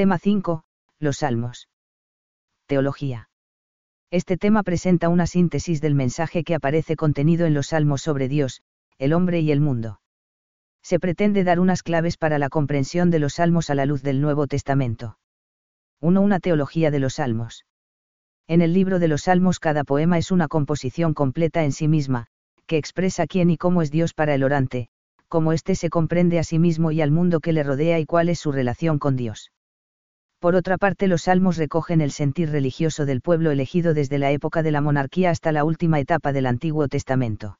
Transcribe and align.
Tema 0.00 0.16
5. 0.16 0.62
Los 0.98 1.18
Salmos. 1.18 1.68
Teología. 2.66 3.28
Este 4.10 4.38
tema 4.38 4.62
presenta 4.62 5.10
una 5.10 5.26
síntesis 5.26 5.82
del 5.82 5.94
mensaje 5.94 6.42
que 6.42 6.54
aparece 6.54 6.96
contenido 6.96 7.44
en 7.44 7.52
los 7.52 7.66
Salmos 7.66 8.00
sobre 8.00 8.26
Dios, 8.26 8.62
el 8.96 9.12
hombre 9.12 9.40
y 9.40 9.52
el 9.52 9.60
mundo. 9.60 10.00
Se 10.82 10.98
pretende 10.98 11.44
dar 11.44 11.60
unas 11.60 11.82
claves 11.82 12.16
para 12.16 12.38
la 12.38 12.48
comprensión 12.48 13.10
de 13.10 13.18
los 13.18 13.34
Salmos 13.34 13.68
a 13.68 13.74
la 13.74 13.84
luz 13.84 14.02
del 14.02 14.22
Nuevo 14.22 14.46
Testamento. 14.46 15.18
1. 16.00 16.18
Una 16.18 16.40
teología 16.40 16.90
de 16.90 16.98
los 16.98 17.16
Salmos. 17.16 17.66
En 18.48 18.62
el 18.62 18.72
libro 18.72 19.00
de 19.00 19.08
los 19.08 19.24
Salmos 19.24 19.60
cada 19.60 19.84
poema 19.84 20.16
es 20.16 20.30
una 20.30 20.48
composición 20.48 21.12
completa 21.12 21.62
en 21.62 21.72
sí 21.72 21.88
misma, 21.88 22.28
que 22.66 22.78
expresa 22.78 23.26
quién 23.26 23.50
y 23.50 23.58
cómo 23.58 23.82
es 23.82 23.90
Dios 23.90 24.14
para 24.14 24.34
el 24.34 24.44
orante, 24.44 24.88
cómo 25.28 25.52
éste 25.52 25.74
se 25.74 25.90
comprende 25.90 26.38
a 26.38 26.42
sí 26.42 26.58
mismo 26.58 26.90
y 26.90 27.02
al 27.02 27.10
mundo 27.10 27.40
que 27.40 27.52
le 27.52 27.62
rodea 27.62 28.00
y 28.00 28.06
cuál 28.06 28.30
es 28.30 28.38
su 28.38 28.50
relación 28.50 28.98
con 28.98 29.16
Dios. 29.16 29.50
Por 30.40 30.56
otra 30.56 30.78
parte, 30.78 31.06
los 31.06 31.22
salmos 31.22 31.58
recogen 31.58 32.00
el 32.00 32.12
sentir 32.12 32.50
religioso 32.50 33.04
del 33.04 33.20
pueblo 33.20 33.50
elegido 33.50 33.92
desde 33.92 34.18
la 34.18 34.30
época 34.30 34.62
de 34.62 34.70
la 34.70 34.80
monarquía 34.80 35.28
hasta 35.28 35.52
la 35.52 35.64
última 35.64 36.00
etapa 36.00 36.32
del 36.32 36.46
Antiguo 36.46 36.88
Testamento. 36.88 37.58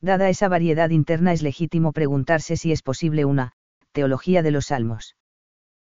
Dada 0.00 0.30
esa 0.30 0.48
variedad 0.48 0.88
interna 0.88 1.34
es 1.34 1.42
legítimo 1.42 1.92
preguntarse 1.92 2.56
si 2.56 2.72
es 2.72 2.80
posible 2.82 3.26
una 3.26 3.52
teología 3.92 4.42
de 4.42 4.50
los 4.50 4.66
salmos. 4.66 5.14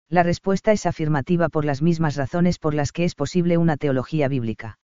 La 0.09 0.23
respuesta 0.23 0.73
es 0.73 0.85
afirmativa 0.85 1.47
por 1.47 1.63
las 1.63 1.81
mismas 1.81 2.17
razones 2.17 2.59
por 2.59 2.73
las 2.73 2.91
que 2.91 3.05
es 3.05 3.15
posible 3.15 3.57
una 3.57 3.77
teología 3.77 4.27
bíblica. 4.27 4.79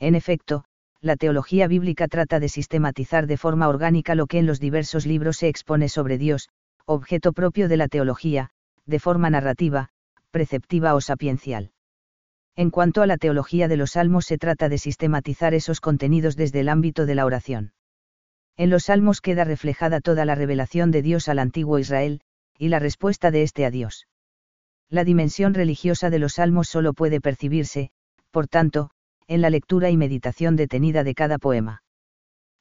En 0.00 0.16
efecto, 0.16 0.64
la 1.00 1.14
teología 1.14 1.68
bíblica 1.68 2.08
trata 2.08 2.40
de 2.40 2.48
sistematizar 2.48 3.28
de 3.28 3.36
forma 3.36 3.68
orgánica 3.68 4.16
lo 4.16 4.26
que 4.26 4.40
en 4.40 4.46
los 4.46 4.58
diversos 4.58 5.06
libros 5.06 5.36
se 5.36 5.46
expone 5.46 5.88
sobre 5.88 6.18
Dios, 6.18 6.48
objeto 6.86 7.32
propio 7.32 7.68
de 7.68 7.76
la 7.76 7.86
teología, 7.86 8.50
de 8.84 8.98
forma 8.98 9.30
narrativa, 9.30 9.90
preceptiva 10.30 10.94
o 10.94 11.00
sapiencial. 11.00 11.72
En 12.56 12.70
cuanto 12.70 13.02
a 13.02 13.06
la 13.06 13.16
teología 13.16 13.68
de 13.68 13.76
los 13.76 13.92
salmos 13.92 14.26
se 14.26 14.38
trata 14.38 14.68
de 14.68 14.78
sistematizar 14.78 15.54
esos 15.54 15.80
contenidos 15.80 16.36
desde 16.36 16.60
el 16.60 16.68
ámbito 16.68 17.06
de 17.06 17.14
la 17.14 17.24
oración. 17.24 17.72
En 18.56 18.70
los 18.70 18.84
salmos 18.84 19.20
queda 19.20 19.44
reflejada 19.44 20.00
toda 20.00 20.24
la 20.24 20.34
revelación 20.34 20.90
de 20.90 21.02
Dios 21.02 21.28
al 21.28 21.38
antiguo 21.38 21.78
Israel, 21.78 22.20
y 22.58 22.68
la 22.68 22.78
respuesta 22.78 23.30
de 23.30 23.42
éste 23.42 23.64
a 23.64 23.70
Dios. 23.70 24.06
La 24.90 25.04
dimensión 25.04 25.54
religiosa 25.54 26.10
de 26.10 26.18
los 26.18 26.34
salmos 26.34 26.68
solo 26.68 26.92
puede 26.92 27.20
percibirse, 27.20 27.90
por 28.30 28.48
tanto, 28.48 28.90
en 29.28 29.40
la 29.40 29.48
lectura 29.48 29.88
y 29.90 29.96
meditación 29.96 30.56
detenida 30.56 31.04
de 31.04 31.14
cada 31.14 31.38
poema. 31.38 31.82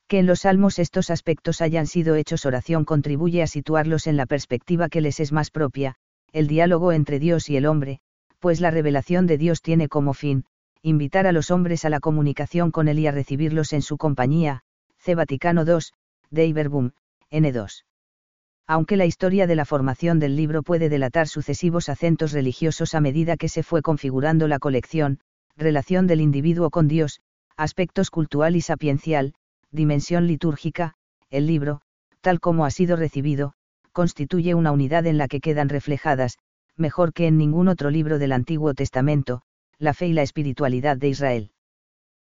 Que 0.07 0.19
en 0.19 0.27
los 0.27 0.41
salmos 0.41 0.79
estos 0.79 1.09
aspectos 1.09 1.61
hayan 1.61 1.87
sido 1.87 2.15
hechos 2.15 2.45
oración 2.45 2.85
contribuye 2.85 3.41
a 3.41 3.47
situarlos 3.47 4.07
en 4.07 4.17
la 4.17 4.25
perspectiva 4.25 4.87
que 4.89 5.01
les 5.01 5.19
es 5.19 5.31
más 5.31 5.51
propia, 5.51 5.95
el 6.31 6.47
diálogo 6.47 6.91
entre 6.91 7.19
Dios 7.19 7.49
y 7.49 7.57
el 7.57 7.65
hombre, 7.65 7.99
pues 8.39 8.61
la 8.61 8.71
revelación 8.71 9.27
de 9.27 9.37
Dios 9.37 9.61
tiene 9.61 9.87
como 9.87 10.13
fin, 10.13 10.45
invitar 10.81 11.27
a 11.27 11.31
los 11.31 11.51
hombres 11.51 11.85
a 11.85 11.89
la 11.89 11.99
comunicación 11.99 12.71
con 12.71 12.87
Él 12.87 12.99
y 12.99 13.07
a 13.07 13.11
recibirlos 13.11 13.73
en 13.73 13.81
su 13.81 13.97
compañía, 13.97 14.61
C. 14.97 15.15
Vaticano 15.15 15.65
II, 15.65 15.79
de 16.29 16.45
Iberbum, 16.45 16.91
N2. 17.31 17.83
Aunque 18.67 18.97
la 18.97 19.05
historia 19.05 19.47
de 19.47 19.55
la 19.55 19.65
formación 19.65 20.19
del 20.19 20.35
libro 20.35 20.61
puede 20.61 20.89
delatar 20.89 21.27
sucesivos 21.27 21.89
acentos 21.89 22.31
religiosos 22.31 22.93
a 22.93 23.01
medida 23.01 23.35
que 23.35 23.49
se 23.49 23.63
fue 23.63 23.81
configurando 23.81 24.47
la 24.47 24.59
colección, 24.59 25.19
relación 25.57 26.07
del 26.07 26.21
individuo 26.21 26.69
con 26.69 26.87
Dios, 26.87 27.19
aspectos 27.57 28.11
cultural 28.11 28.55
y 28.55 28.61
sapiencial, 28.61 29.33
dimensión 29.71 30.27
litúrgica, 30.27 30.93
el 31.29 31.47
libro, 31.47 31.81
tal 32.21 32.39
como 32.39 32.65
ha 32.65 32.71
sido 32.71 32.95
recibido, 32.95 33.53
constituye 33.91 34.55
una 34.55 34.71
unidad 34.71 35.05
en 35.05 35.17
la 35.17 35.27
que 35.27 35.39
quedan 35.39 35.69
reflejadas, 35.69 36.37
mejor 36.75 37.13
que 37.13 37.27
en 37.27 37.37
ningún 37.37 37.67
otro 37.67 37.89
libro 37.89 38.19
del 38.19 38.31
Antiguo 38.31 38.73
Testamento, 38.73 39.41
la 39.77 39.93
fe 39.93 40.07
y 40.07 40.13
la 40.13 40.21
espiritualidad 40.21 40.97
de 40.97 41.09
Israel. 41.09 41.51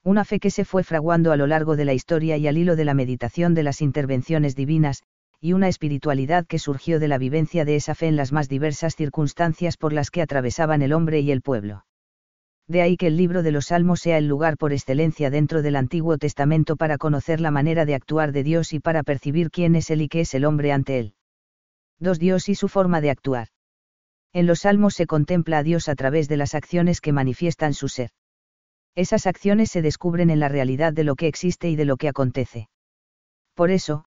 Una 0.05 0.25
fe 0.25 0.39
que 0.39 0.51
se 0.51 0.65
fue 0.65 0.85
fraguando 0.85 1.33
a 1.33 1.37
lo 1.37 1.47
largo 1.47 1.77
de 1.77 1.85
la 1.85 1.95
historia 1.95 2.37
y 2.37 2.47
al 2.47 2.59
hilo 2.59 2.77
de 2.77 2.85
la 2.85 2.95
meditación 2.95 3.55
de 3.55 3.65
las 3.65 3.83
intervenciones 3.83 4.55
divinas, 4.55 5.03
y 5.41 5.53
una 5.53 5.69
espiritualidad 5.69 6.47
que 6.47 6.59
surgió 6.59 6.99
de 7.01 7.09
la 7.09 7.19
vivencia 7.19 7.65
de 7.65 7.77
esa 7.77 7.95
fe 7.95 8.07
en 8.07 8.17
las 8.17 8.33
más 8.33 8.49
diversas 8.49 8.95
circunstancias 8.97 9.77
por 9.77 9.93
las 9.93 10.11
que 10.11 10.23
atravesaban 10.23 10.83
el 10.83 10.93
hombre 10.93 11.21
y 11.21 11.31
el 11.31 11.43
pueblo. 11.43 11.85
De 12.69 12.83
ahí 12.83 12.97
que 12.97 13.07
el 13.07 13.17
libro 13.17 13.43
de 13.43 13.53
los 13.53 13.67
Salmos 13.67 14.01
sea 14.01 14.19
el 14.19 14.27
lugar 14.27 14.57
por 14.57 14.73
excelencia 14.73 15.31
dentro 15.31 15.63
del 15.63 15.77
Antiguo 15.77 16.19
Testamento 16.19 16.77
para 16.77 16.99
conocer 16.99 17.41
la 17.41 17.53
manera 17.53 17.85
de 17.85 17.95
actuar 17.95 18.33
de 18.33 18.43
Dios 18.43 18.73
y 18.73 18.81
para 18.81 19.03
percibir 19.05 19.51
quién 19.51 19.77
es 19.77 19.91
Él 19.91 20.03
y 20.03 20.09
qué 20.09 20.21
es 20.21 20.35
el 20.35 20.45
hombre 20.45 20.73
ante 20.73 20.99
Él. 20.99 21.15
2. 21.99 22.19
Dios 22.19 22.49
y 22.49 22.55
su 22.55 22.69
forma 22.69 23.01
de 23.01 23.11
actuar. 23.11 23.49
En 24.33 24.47
los 24.47 24.61
salmos 24.61 24.95
se 24.95 25.07
contempla 25.07 25.59
a 25.59 25.63
Dios 25.63 25.89
a 25.89 25.95
través 25.95 26.29
de 26.29 26.37
las 26.37 26.55
acciones 26.55 27.01
que 27.01 27.13
manifiestan 27.13 27.73
su 27.73 27.89
ser. 27.89 28.11
Esas 28.95 29.27
acciones 29.27 29.71
se 29.71 29.83
descubren 29.83 30.31
en 30.31 30.41
la 30.41 30.49
realidad 30.49 30.93
de 30.93 31.05
lo 31.05 31.17
que 31.17 31.27
existe 31.27 31.71
y 31.71 31.77
de 31.77 31.85
lo 31.85 31.97
que 31.97 32.09
acontece. 32.09 32.69
Por 33.55 33.71
eso, 33.71 34.05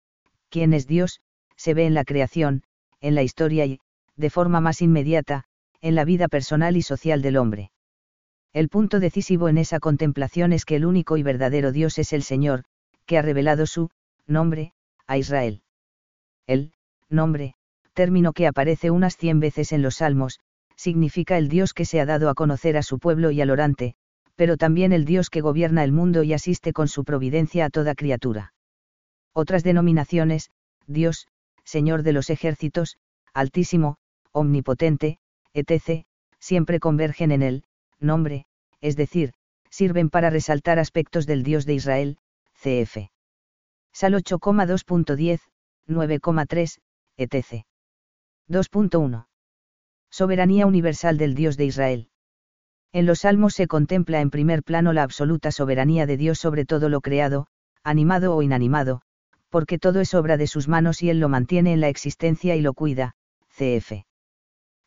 quién 0.49 0.73
es 0.73 0.87
Dios, 0.87 1.21
se 1.55 1.73
ve 1.73 1.85
en 1.85 1.93
la 1.93 2.03
creación, 2.03 2.63
en 3.01 3.15
la 3.15 3.23
historia 3.23 3.65
y, 3.65 3.79
de 4.15 4.29
forma 4.29 4.61
más 4.61 4.81
inmediata, 4.81 5.45
en 5.81 5.95
la 5.95 6.05
vida 6.05 6.27
personal 6.27 6.77
y 6.77 6.81
social 6.81 7.21
del 7.21 7.37
hombre. 7.37 7.71
El 8.51 8.69
punto 8.69 8.99
decisivo 8.99 9.47
en 9.47 9.57
esa 9.57 9.79
contemplación 9.79 10.53
es 10.53 10.65
que 10.65 10.75
el 10.75 10.85
único 10.85 11.17
y 11.17 11.23
verdadero 11.23 11.71
Dios 11.71 11.97
es 11.97 12.13
el 12.13 12.23
Señor, 12.23 12.65
que 13.05 13.17
ha 13.17 13.21
revelado 13.21 13.65
su 13.65 13.89
nombre 14.27 14.73
a 15.07 15.17
Israel. 15.17 15.61
El 16.47 16.73
nombre, 17.09 17.55
término 17.93 18.33
que 18.33 18.47
aparece 18.47 18.91
unas 18.91 19.17
cien 19.17 19.39
veces 19.39 19.71
en 19.71 19.81
los 19.81 19.97
Salmos, 19.97 20.39
significa 20.75 21.37
el 21.37 21.49
Dios 21.49 21.73
que 21.73 21.85
se 21.85 21.99
ha 21.99 22.05
dado 22.05 22.29
a 22.29 22.35
conocer 22.35 22.77
a 22.77 22.83
su 22.83 22.99
pueblo 22.99 23.31
y 23.31 23.41
al 23.41 23.49
orante, 23.49 23.95
pero 24.35 24.55
también 24.55 24.93
el 24.93 25.03
Dios 25.03 25.29
que 25.29 25.41
gobierna 25.41 25.83
el 25.83 25.91
mundo 25.91 26.23
y 26.23 26.31
asiste 26.31 26.71
con 26.71 26.87
su 26.87 27.03
providencia 27.03 27.65
a 27.65 27.69
toda 27.69 27.95
criatura. 27.95 28.53
Otras 29.33 29.63
denominaciones, 29.63 30.49
Dios, 30.87 31.27
Señor 31.65 32.03
de 32.03 32.13
los 32.13 32.29
ejércitos, 32.29 32.97
Altísimo, 33.33 33.97
Omnipotente, 34.31 35.19
etc., 35.53 36.05
siempre 36.39 36.79
convergen 36.79 37.31
en 37.31 37.43
el 37.43 37.63
nombre, 37.99 38.45
es 38.79 38.95
decir, 38.95 39.33
sirven 39.69 40.09
para 40.09 40.29
resaltar 40.29 40.79
aspectos 40.79 41.25
del 41.25 41.43
Dios 41.43 41.65
de 41.65 41.73
Israel, 41.73 42.17
cf. 42.55 43.11
Sal 43.91 44.13
8,2.10, 44.13 45.41
9,3, 45.87 46.79
etc. 47.17 47.65
2.1. 48.49 49.27
Soberanía 50.09 50.65
universal 50.65 51.19
del 51.19 51.35
Dios 51.35 51.55
de 51.55 51.65
Israel. 51.65 52.09
En 52.91 53.05
los 53.05 53.19
Salmos 53.19 53.53
se 53.53 53.67
contempla 53.67 54.21
en 54.21 54.31
primer 54.31 54.63
plano 54.63 54.91
la 54.91 55.03
absoluta 55.03 55.51
soberanía 55.51 56.07
de 56.07 56.17
Dios 56.17 56.39
sobre 56.39 56.65
todo 56.65 56.89
lo 56.89 57.01
creado, 57.01 57.45
animado 57.83 58.35
o 58.35 58.41
inanimado, 58.41 59.03
porque 59.49 59.77
todo 59.77 59.99
es 59.99 60.15
obra 60.15 60.35
de 60.37 60.47
sus 60.47 60.67
manos 60.67 61.03
y 61.03 61.11
Él 61.11 61.19
lo 61.19 61.29
mantiene 61.29 61.73
en 61.73 61.81
la 61.81 61.89
existencia 61.89 62.55
y 62.55 62.61
lo 62.61 62.73
cuida, 62.73 63.13
cf. 63.55 64.05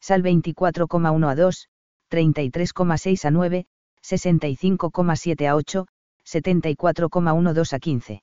Sal 0.00 0.24
24,1 0.24 1.30
a 1.30 1.34
2, 1.36 1.68
33,6 2.10 3.24
a 3.24 3.30
9, 3.30 3.66
65,7 4.02 5.48
a 5.48 5.54
8, 5.54 5.86
74,12 6.26 7.72
a 7.72 7.78
15. 7.78 8.22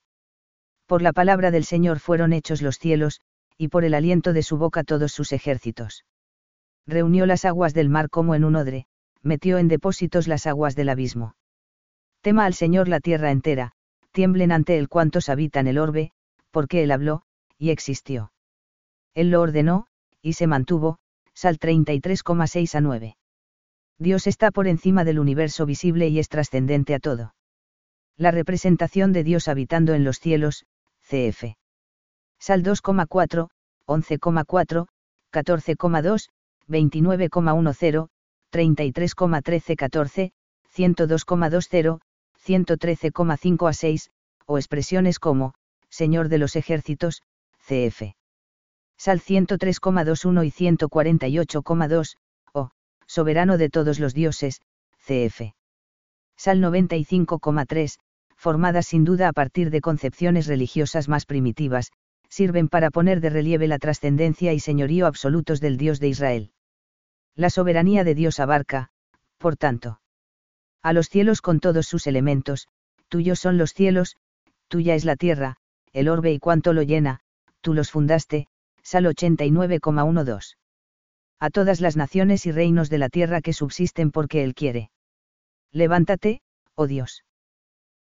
Por 0.86 1.02
la 1.02 1.14
palabra 1.14 1.52
del 1.52 1.64
Señor 1.64 2.00
fueron 2.00 2.34
hechos 2.34 2.62
los 2.62 2.78
cielos, 2.78 3.22
y 3.60 3.68
por 3.68 3.84
el 3.84 3.94
aliento 3.94 4.32
de 4.32 4.42
su 4.42 4.58
boca 4.58 4.86
todos 4.86 5.12
sus 5.12 5.34
ejércitos. 5.34 6.06
Reunió 6.88 7.26
las 7.26 7.44
aguas 7.44 7.74
del 7.74 7.90
mar 7.90 8.10
como 8.10 8.34
en 8.34 8.46
un 8.46 8.56
odre, 8.56 8.88
metió 9.22 9.58
en 9.58 9.68
depósitos 9.68 10.30
las 10.30 10.48
aguas 10.48 10.78
del 10.78 10.88
abismo. 10.88 11.36
Tema 12.22 12.46
al 12.46 12.54
Señor 12.54 12.88
la 12.88 13.02
tierra 13.02 13.32
entera, 13.32 13.74
tiemblen 14.14 14.54
ante 14.54 14.78
él 14.78 14.88
cuantos 14.88 15.28
habitan 15.28 15.68
el 15.68 15.78
orbe, 15.78 16.12
porque 16.52 16.84
él 16.84 16.92
habló, 16.92 17.24
y 17.58 17.72
existió. 17.72 18.32
Él 19.14 19.30
lo 19.30 19.42
ordenó, 19.42 19.88
y 20.22 20.34
se 20.34 20.48
mantuvo, 20.48 20.98
Sal 21.34 21.60
33,6 21.60 22.76
a 22.76 22.82
9. 22.82 23.18
Dios 23.98 24.26
está 24.26 24.52
por 24.52 24.68
encima 24.68 25.04
del 25.04 25.20
universo 25.20 25.66
visible 25.66 26.08
y 26.08 26.20
es 26.20 26.30
trascendente 26.30 26.96
a 26.96 27.00
todo. 27.00 27.36
La 28.16 28.32
representación 28.32 29.12
de 29.12 29.26
Dios 29.26 29.50
habitando 29.50 29.94
en 29.94 30.06
los 30.06 30.20
cielos, 30.20 30.66
cf. 31.02 31.59
Sal 32.40 32.64
2,4, 32.64 33.50
11,4, 33.86 34.88
14,2, 35.32 36.30
29,10, 36.68 38.08
33,13 38.52 39.76
14, 39.76 40.32
102,20, 40.76 42.00
113,5 42.46 43.70
a 43.70 43.74
6, 43.74 44.12
o 44.46 44.58
expresiones 44.58 45.20
como, 45.20 45.54
Señor 45.90 46.30
de 46.30 46.38
los 46.38 46.56
ejércitos, 46.56 47.22
CF. 47.60 48.16
Sal 48.98 49.22
103,21 49.22 50.46
y 50.46 50.52
148,2, 50.52 52.16
o, 52.54 52.72
Soberano 53.06 53.58
de 53.58 53.70
todos 53.70 54.00
los 54.00 54.14
dioses, 54.14 54.62
CF. 55.06 55.54
Sal 56.38 56.62
95,3, 56.62 58.00
formadas 58.36 58.88
sin 58.88 59.04
duda 59.04 59.28
a 59.28 59.34
partir 59.34 59.70
de 59.70 59.82
concepciones 59.82 60.48
religiosas 60.48 61.10
más 61.10 61.26
primitivas, 61.26 61.92
sirven 62.30 62.70
para 62.70 62.92
poner 62.92 63.22
de 63.22 63.30
relieve 63.30 63.68
la 63.68 63.80
trascendencia 63.80 64.54
y 64.54 64.60
señorío 64.60 65.08
absolutos 65.08 65.60
del 65.60 65.78
Dios 65.78 66.00
de 66.00 66.08
Israel. 66.08 66.52
La 67.36 67.50
soberanía 67.50 68.04
de 68.04 68.16
Dios 68.16 68.40
abarca, 68.40 68.90
por 69.38 69.56
tanto, 69.56 70.00
a 70.82 70.94
los 70.94 71.10
cielos 71.10 71.42
con 71.42 71.60
todos 71.60 71.88
sus 71.88 72.08
elementos, 72.08 72.68
tuyos 73.10 73.40
son 73.40 73.58
los 73.58 73.74
cielos, 73.74 74.16
tuya 74.70 74.96
es 74.96 75.04
la 75.04 75.16
tierra, 75.16 75.58
el 75.92 76.08
orbe 76.08 76.32
y 76.32 76.40
cuanto 76.40 76.74
lo 76.74 76.84
llena, 76.84 77.20
tú 77.62 77.74
los 77.74 77.92
fundaste, 77.92 78.48
Sal 78.84 79.06
89,12. 79.06 80.56
A 81.40 81.50
todas 81.50 81.82
las 81.82 81.96
naciones 81.96 82.46
y 82.46 82.52
reinos 82.52 82.90
de 82.90 82.98
la 82.98 83.10
tierra 83.10 83.42
que 83.42 83.54
subsisten 83.54 84.12
porque 84.12 84.44
Él 84.44 84.56
quiere. 84.56 84.92
Levántate, 85.72 86.42
oh 86.76 86.88
Dios. 86.88 87.24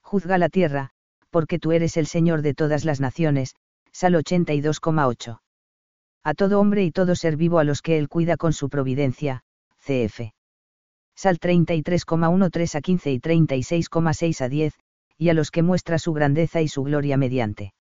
Juzga 0.01 0.37
la 0.37 0.49
tierra, 0.49 0.91
porque 1.29 1.59
tú 1.59 1.71
eres 1.71 1.97
el 1.97 2.07
Señor 2.07 2.41
de 2.41 2.53
todas 2.53 2.85
las 2.85 2.99
naciones, 2.99 3.55
Sal 3.95 4.13
82,8. 4.15 5.39
A 6.25 6.33
todo 6.33 6.59
hombre 6.59 6.83
y 6.83 6.91
todo 6.91 7.15
ser 7.15 7.37
vivo 7.37 7.59
a 7.59 7.63
los 7.63 7.81
que 7.81 7.97
Él 7.97 8.09
cuida 8.09 8.35
con 8.35 8.51
su 8.51 8.67
providencia, 8.67 9.45
cf. 9.79 10.33
Sal 11.15 11.39
33,13 11.39 12.75
a 12.75 12.81
15 12.81 13.11
y 13.13 13.19
36,6 13.21 14.41
a 14.41 14.49
10, 14.49 14.73
y 15.17 15.29
a 15.29 15.33
los 15.33 15.49
que 15.49 15.63
muestra 15.63 15.97
su 15.97 16.11
grandeza 16.11 16.61
y 16.61 16.67
su 16.67 16.83
gloria 16.83 17.15
mediante. 17.15 17.73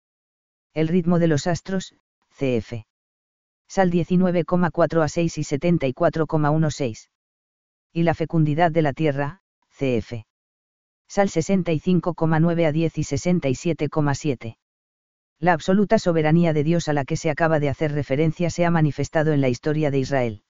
El 0.75 0.88
ritmo 0.88 1.18
de 1.18 1.30
los 1.30 1.48
astros, 1.48 1.95
cf. 2.38 2.86
Sal 3.68 3.92
19,4 3.92 5.01
a 5.01 5.07
6 5.07 5.38
y 5.39 5.42
74,16. 5.42 7.10
Y 7.92 8.04
la 8.04 8.13
fecundidad 8.13 8.69
de 8.71 8.83
la 8.83 8.94
tierra, 8.94 9.42
cf. 9.80 10.27
Sal 11.07 11.30
65,9 11.30 12.68
a 12.68 12.71
10 12.71 12.98
y 13.00 13.01
67,7. 13.01 14.57
La 15.44 15.51
absoluta 15.51 16.00
soberanía 16.00 16.54
de 16.54 16.63
Dios 16.63 16.88
a 16.88 16.94
la 16.94 17.04
que 17.04 17.18
se 17.18 17.30
acaba 17.30 17.60
de 17.60 17.68
hacer 17.68 17.92
referencia 17.92 18.50
se 18.50 18.63
ha 18.63 18.72
manifestado 18.72 19.34
en 19.34 19.42
la 19.42 19.50
historia 19.50 19.92
de 19.92 20.00
Israel. 20.00 20.42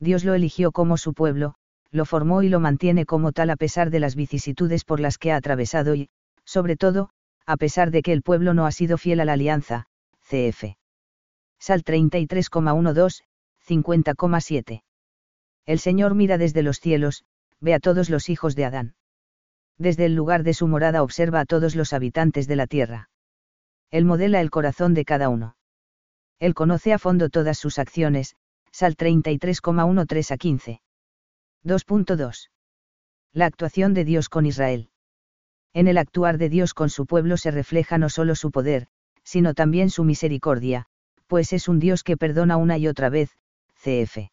Dios 0.00 0.24
lo 0.24 0.32
eligió 0.32 0.72
como 0.72 0.96
su 0.96 1.12
pueblo, 1.12 1.56
lo 1.90 2.06
formó 2.06 2.42
y 2.42 2.48
lo 2.48 2.58
mantiene 2.58 3.04
como 3.04 3.32
tal 3.32 3.50
a 3.50 3.56
pesar 3.56 3.90
de 3.90 4.00
las 4.00 4.16
vicisitudes 4.16 4.84
por 4.86 5.00
las 5.00 5.18
que 5.18 5.32
ha 5.32 5.36
atravesado 5.36 5.94
y, 5.94 6.08
sobre 6.46 6.76
todo, 6.76 7.10
a 7.44 7.58
pesar 7.58 7.90
de 7.90 8.00
que 8.00 8.14
el 8.14 8.22
pueblo 8.22 8.54
no 8.54 8.64
ha 8.64 8.72
sido 8.72 8.96
fiel 8.96 9.20
a 9.20 9.26
la 9.26 9.34
alianza, 9.34 9.84
cf. 10.22 10.78
Sal 11.58 11.84
33,12, 11.84 13.20
50,7. 13.68 14.82
El 15.66 15.78
Señor 15.78 16.14
mira 16.14 16.38
desde 16.38 16.62
los 16.62 16.80
cielos, 16.80 17.26
ve 17.60 17.74
a 17.74 17.80
todos 17.80 18.08
los 18.08 18.30
hijos 18.30 18.56
de 18.56 18.64
Adán. 18.64 18.94
Desde 19.76 20.06
el 20.06 20.14
lugar 20.14 20.42
de 20.42 20.54
su 20.54 20.68
morada 20.68 21.02
observa 21.02 21.40
a 21.40 21.44
todos 21.44 21.76
los 21.76 21.92
habitantes 21.92 22.46
de 22.46 22.56
la 22.56 22.66
tierra. 22.66 23.10
Él 23.90 24.04
modela 24.04 24.40
el 24.40 24.50
corazón 24.50 24.94
de 24.94 25.04
cada 25.04 25.28
uno. 25.28 25.56
Él 26.38 26.54
conoce 26.54 26.92
a 26.92 26.98
fondo 26.98 27.28
todas 27.28 27.58
sus 27.58 27.78
acciones, 27.78 28.36
Sal 28.72 28.96
33,13 28.96 30.30
a 30.32 30.36
15. 30.36 30.80
2.2. 31.64 32.50
La 33.32 33.46
actuación 33.46 33.94
de 33.94 34.04
Dios 34.04 34.28
con 34.28 34.44
Israel. 34.44 34.90
En 35.72 35.88
el 35.88 35.98
actuar 35.98 36.36
de 36.38 36.48
Dios 36.48 36.74
con 36.74 36.90
su 36.90 37.06
pueblo 37.06 37.36
se 37.36 37.50
refleja 37.50 37.98
no 37.98 38.08
solo 38.08 38.34
su 38.34 38.50
poder, 38.50 38.86
sino 39.24 39.54
también 39.54 39.90
su 39.90 40.04
misericordia, 40.04 40.86
pues 41.26 41.52
es 41.52 41.68
un 41.68 41.78
Dios 41.78 42.04
que 42.04 42.16
perdona 42.16 42.56
una 42.56 42.78
y 42.78 42.86
otra 42.86 43.08
vez, 43.08 43.30
cf. 43.82 44.30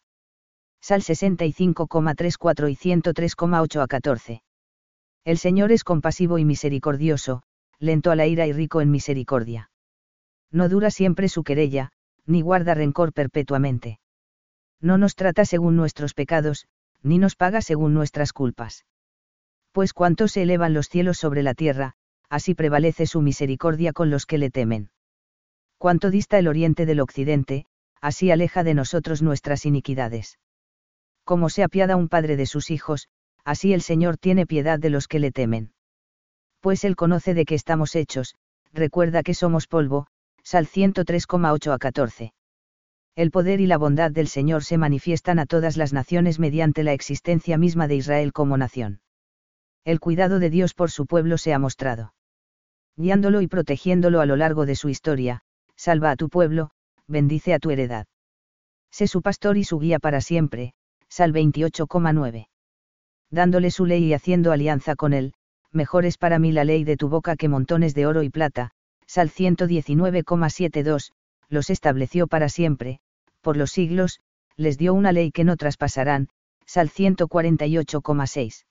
Sal 0.80 1.00
65,34 1.00 2.70
y 2.70 2.76
103,8 2.76 3.82
a 3.82 3.86
14. 3.86 4.42
El 5.24 5.38
Señor 5.38 5.72
es 5.72 5.84
compasivo 5.84 6.38
y 6.38 6.44
misericordioso, 6.44 7.42
lento 7.78 8.10
a 8.10 8.16
la 8.16 8.26
ira 8.26 8.46
y 8.46 8.52
rico 8.52 8.80
en 8.80 8.90
misericordia. 8.90 9.70
No 10.50 10.68
dura 10.68 10.90
siempre 10.90 11.28
su 11.28 11.42
querella, 11.42 11.90
ni 12.26 12.40
guarda 12.40 12.74
rencor 12.74 13.12
perpetuamente. 13.12 13.98
No 14.80 14.98
nos 14.98 15.14
trata 15.14 15.44
según 15.44 15.76
nuestros 15.76 16.14
pecados, 16.14 16.66
ni 17.02 17.18
nos 17.18 17.36
paga 17.36 17.60
según 17.60 17.94
nuestras 17.94 18.32
culpas. 18.32 18.86
Pues 19.72 19.92
cuanto 19.92 20.28
se 20.28 20.42
elevan 20.42 20.72
los 20.72 20.88
cielos 20.88 21.18
sobre 21.18 21.42
la 21.42 21.54
tierra, 21.54 21.94
así 22.30 22.54
prevalece 22.54 23.06
su 23.06 23.20
misericordia 23.20 23.92
con 23.92 24.10
los 24.10 24.26
que 24.26 24.38
le 24.38 24.50
temen. 24.50 24.90
Cuanto 25.78 26.10
dista 26.10 26.38
el 26.38 26.48
oriente 26.48 26.86
del 26.86 27.00
occidente, 27.00 27.66
así 28.00 28.30
aleja 28.30 28.64
de 28.64 28.74
nosotros 28.74 29.20
nuestras 29.20 29.66
iniquidades. 29.66 30.38
Como 31.24 31.50
se 31.50 31.62
apiada 31.62 31.96
un 31.96 32.08
padre 32.08 32.36
de 32.36 32.46
sus 32.46 32.70
hijos, 32.70 33.08
así 33.44 33.72
el 33.74 33.82
Señor 33.82 34.16
tiene 34.16 34.46
piedad 34.46 34.78
de 34.78 34.90
los 34.90 35.08
que 35.08 35.18
le 35.18 35.30
temen. 35.30 35.73
Pues 36.64 36.82
Él 36.84 36.96
conoce 36.96 37.34
de 37.34 37.44
qué 37.44 37.54
estamos 37.54 37.94
hechos, 37.94 38.36
recuerda 38.72 39.22
que 39.22 39.34
somos 39.34 39.66
polvo, 39.66 40.06
Sal 40.42 40.66
103,8 40.66 41.74
a 41.74 41.76
14 41.76 42.32
el 43.16 43.30
poder 43.30 43.60
y 43.60 43.66
la 43.66 43.76
bondad 43.76 44.10
del 44.10 44.26
Señor 44.26 44.64
se 44.64 44.76
manifiestan 44.76 45.38
a 45.38 45.46
todas 45.46 45.76
las 45.76 45.92
naciones 45.92 46.40
mediante 46.40 46.82
la 46.82 46.94
existencia 46.94 47.56
misma 47.58 47.86
de 47.86 47.96
Israel 47.96 48.32
como 48.32 48.56
nación. 48.56 49.02
El 49.84 50.00
cuidado 50.00 50.40
de 50.40 50.50
Dios 50.50 50.74
por 50.74 50.90
su 50.90 51.06
pueblo 51.06 51.38
se 51.38 51.52
ha 51.54 51.58
mostrado. 51.58 52.14
Guiándolo 52.96 53.40
y 53.40 53.46
protegiéndolo 53.46 54.20
a 54.20 54.26
lo 54.26 54.36
largo 54.36 54.66
de 54.66 54.74
su 54.74 54.88
historia, 54.88 55.42
salva 55.76 56.10
a 56.10 56.16
tu 56.16 56.28
pueblo, 56.28 56.70
bendice 57.06 57.54
a 57.54 57.60
tu 57.60 57.70
heredad. 57.70 58.06
Sé 58.90 59.06
su 59.06 59.22
pastor 59.22 59.58
y 59.58 59.64
su 59.64 59.78
guía 59.78 60.00
para 60.00 60.20
siempre, 60.20 60.72
Sal 61.08 61.32
28,9. 61.32 62.48
Dándole 63.30 63.70
su 63.70 63.86
ley 63.86 64.06
y 64.06 64.14
haciendo 64.14 64.50
alianza 64.50 64.96
con 64.96 65.12
él, 65.12 65.34
mejor 65.74 66.04
es 66.04 66.18
para 66.18 66.38
mí 66.38 66.52
la 66.52 66.64
ley 66.64 66.84
de 66.84 66.96
tu 66.96 67.08
boca 67.08 67.36
que 67.36 67.48
montones 67.48 67.94
de 67.94 68.06
oro 68.06 68.22
y 68.22 68.30
plata, 68.30 68.70
Sal 69.06 69.30
119,72, 69.30 71.12
los 71.48 71.70
estableció 71.70 72.26
para 72.26 72.48
siempre, 72.48 73.00
por 73.40 73.56
los 73.56 73.70
siglos, 73.70 74.20
les 74.56 74.78
dio 74.78 74.94
una 74.94 75.12
ley 75.12 75.30
que 75.30 75.44
no 75.44 75.56
traspasarán, 75.56 76.28
Sal 76.66 76.88
148,6. 76.88 78.64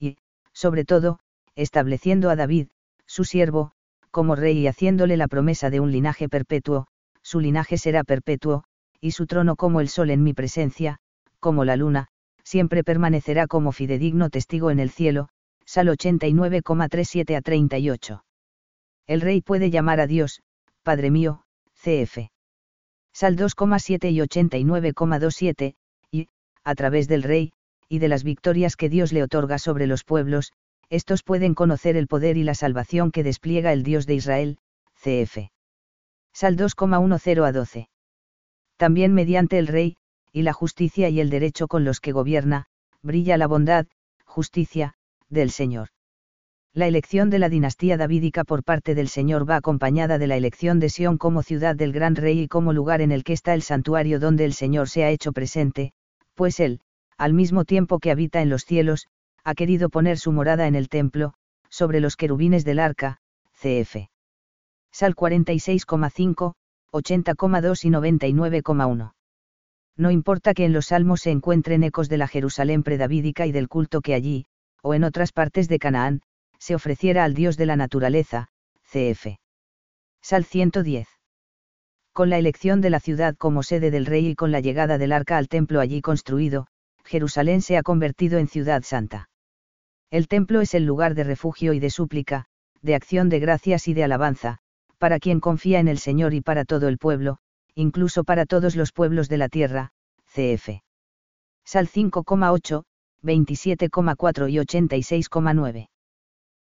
Y, 0.00 0.16
sobre 0.52 0.84
todo, 0.84 1.20
estableciendo 1.54 2.30
a 2.30 2.36
David, 2.36 2.68
su 3.06 3.24
siervo, 3.24 3.72
como 4.10 4.36
rey 4.36 4.58
y 4.58 4.66
haciéndole 4.66 5.16
la 5.16 5.28
promesa 5.28 5.70
de 5.70 5.80
un 5.80 5.92
linaje 5.92 6.28
perpetuo, 6.28 6.86
su 7.22 7.40
linaje 7.40 7.78
será 7.78 8.04
perpetuo, 8.04 8.64
y 9.00 9.12
su 9.12 9.26
trono 9.26 9.56
como 9.56 9.80
el 9.80 9.88
sol 9.88 10.10
en 10.10 10.22
mi 10.22 10.34
presencia, 10.34 10.98
como 11.40 11.64
la 11.64 11.76
luna, 11.76 12.08
siempre 12.42 12.84
permanecerá 12.84 13.46
como 13.46 13.72
fidedigno 13.72 14.30
testigo 14.30 14.70
en 14.70 14.78
el 14.78 14.90
cielo, 14.90 15.28
Sal 15.66 15.88
89,37 15.88 17.36
a 17.36 17.40
38. 17.40 18.24
El 19.06 19.20
rey 19.20 19.40
puede 19.40 19.70
llamar 19.70 20.00
a 20.00 20.06
Dios, 20.06 20.42
Padre 20.82 21.10
mío, 21.10 21.42
cf. 21.74 22.30
Sal 23.12 23.36
2,7 23.36 24.12
y 24.12 24.18
89,27, 24.18 25.74
y, 26.10 26.28
a 26.64 26.74
través 26.74 27.08
del 27.08 27.22
rey, 27.22 27.52
y 27.88 27.98
de 27.98 28.08
las 28.08 28.24
victorias 28.24 28.76
que 28.76 28.88
Dios 28.88 29.12
le 29.12 29.22
otorga 29.22 29.58
sobre 29.58 29.86
los 29.86 30.04
pueblos, 30.04 30.52
estos 30.90 31.22
pueden 31.22 31.54
conocer 31.54 31.96
el 31.96 32.08
poder 32.08 32.36
y 32.36 32.44
la 32.44 32.54
salvación 32.54 33.10
que 33.10 33.22
despliega 33.22 33.72
el 33.72 33.82
Dios 33.82 34.06
de 34.06 34.14
Israel, 34.14 34.58
cf. 34.96 35.50
Sal 36.32 36.56
2,10 36.56 37.46
a 37.46 37.52
12. 37.52 37.88
También 38.76 39.14
mediante 39.14 39.58
el 39.58 39.68
rey, 39.68 39.96
y 40.32 40.42
la 40.42 40.52
justicia 40.52 41.08
y 41.08 41.20
el 41.20 41.30
derecho 41.30 41.68
con 41.68 41.84
los 41.84 42.00
que 42.00 42.12
gobierna, 42.12 42.66
brilla 43.02 43.38
la 43.38 43.46
bondad, 43.46 43.86
justicia, 44.24 44.96
del 45.30 45.50
Señor. 45.50 45.88
La 46.72 46.88
elección 46.88 47.30
de 47.30 47.38
la 47.38 47.48
dinastía 47.48 47.96
davídica 47.96 48.42
por 48.42 48.64
parte 48.64 48.96
del 48.96 49.08
Señor 49.08 49.48
va 49.48 49.56
acompañada 49.56 50.18
de 50.18 50.26
la 50.26 50.36
elección 50.36 50.80
de 50.80 50.88
Sión 50.88 51.18
como 51.18 51.42
ciudad 51.42 51.76
del 51.76 51.92
gran 51.92 52.16
rey 52.16 52.40
y 52.40 52.48
como 52.48 52.72
lugar 52.72 53.00
en 53.00 53.12
el 53.12 53.22
que 53.22 53.32
está 53.32 53.54
el 53.54 53.62
santuario 53.62 54.18
donde 54.18 54.44
el 54.44 54.54
Señor 54.54 54.88
se 54.88 55.04
ha 55.04 55.10
hecho 55.10 55.32
presente, 55.32 55.92
pues 56.34 56.58
él, 56.58 56.80
al 57.16 57.32
mismo 57.32 57.64
tiempo 57.64 58.00
que 58.00 58.10
habita 58.10 58.42
en 58.42 58.48
los 58.48 58.64
cielos, 58.64 59.06
ha 59.44 59.54
querido 59.54 59.88
poner 59.88 60.18
su 60.18 60.32
morada 60.32 60.66
en 60.66 60.74
el 60.74 60.88
templo, 60.88 61.34
sobre 61.68 62.00
los 62.00 62.16
querubines 62.16 62.64
del 62.64 62.80
arca, 62.80 63.18
cf. 63.60 64.08
Sal 64.90 65.14
46,5, 65.14 66.54
80,2 66.92 67.84
y 67.84 67.90
99,1. 67.90 69.12
No 69.96 70.10
importa 70.10 70.54
que 70.54 70.64
en 70.64 70.72
los 70.72 70.86
salmos 70.86 71.20
se 71.20 71.30
encuentren 71.30 71.84
ecos 71.84 72.08
de 72.08 72.18
la 72.18 72.26
Jerusalén 72.26 72.82
predavídica 72.82 73.46
y 73.46 73.52
del 73.52 73.68
culto 73.68 74.00
que 74.00 74.14
allí, 74.14 74.46
o 74.84 74.92
en 74.92 75.02
otras 75.02 75.32
partes 75.32 75.66
de 75.66 75.78
Canaán, 75.78 76.20
se 76.58 76.74
ofreciera 76.74 77.24
al 77.24 77.32
Dios 77.32 77.56
de 77.56 77.64
la 77.64 77.74
naturaleza, 77.74 78.48
cf. 78.90 79.38
Sal 80.20 80.44
110. 80.44 81.08
Con 82.12 82.28
la 82.28 82.38
elección 82.38 82.82
de 82.82 82.90
la 82.90 83.00
ciudad 83.00 83.34
como 83.34 83.62
sede 83.62 83.90
del 83.90 84.04
rey 84.04 84.28
y 84.28 84.34
con 84.34 84.52
la 84.52 84.60
llegada 84.60 84.98
del 84.98 85.12
arca 85.12 85.38
al 85.38 85.48
templo 85.48 85.80
allí 85.80 86.02
construido, 86.02 86.66
Jerusalén 87.02 87.62
se 87.62 87.78
ha 87.78 87.82
convertido 87.82 88.38
en 88.38 88.46
ciudad 88.46 88.82
santa. 88.82 89.30
El 90.10 90.28
templo 90.28 90.60
es 90.60 90.74
el 90.74 90.84
lugar 90.84 91.14
de 91.14 91.24
refugio 91.24 91.72
y 91.72 91.80
de 91.80 91.88
súplica, 91.88 92.44
de 92.82 92.94
acción 92.94 93.30
de 93.30 93.40
gracias 93.40 93.88
y 93.88 93.94
de 93.94 94.04
alabanza, 94.04 94.58
para 94.98 95.18
quien 95.18 95.40
confía 95.40 95.80
en 95.80 95.88
el 95.88 95.98
Señor 95.98 96.34
y 96.34 96.42
para 96.42 96.66
todo 96.66 96.88
el 96.88 96.98
pueblo, 96.98 97.38
incluso 97.74 98.22
para 98.22 98.44
todos 98.44 98.76
los 98.76 98.92
pueblos 98.92 99.30
de 99.30 99.38
la 99.38 99.48
tierra, 99.48 99.92
cf. 100.26 100.82
Sal 101.64 101.88
5,8, 101.88 102.84
27,4 103.24 104.50
y 104.50 104.58
86,9. 104.58 105.88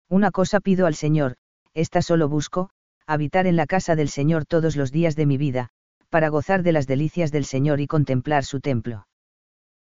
Una 0.10 0.32
cosa 0.32 0.60
pido 0.60 0.86
al 0.86 0.96
Señor, 0.96 1.36
esta 1.74 2.02
solo 2.02 2.30
busco, 2.30 2.70
habitar 3.08 3.48
en 3.48 3.56
la 3.56 3.66
casa 3.66 3.96
del 3.96 4.10
Señor 4.10 4.46
todos 4.46 4.76
los 4.76 4.92
días 4.92 5.16
de 5.16 5.26
mi 5.26 5.38
vida, 5.38 5.70
para 6.10 6.30
gozar 6.30 6.64
de 6.64 6.72
las 6.72 6.88
delicias 6.88 7.32
del 7.32 7.46
Señor 7.46 7.80
y 7.80 7.88
contemplar 7.88 8.44
su 8.44 8.60
templo. 8.60 9.08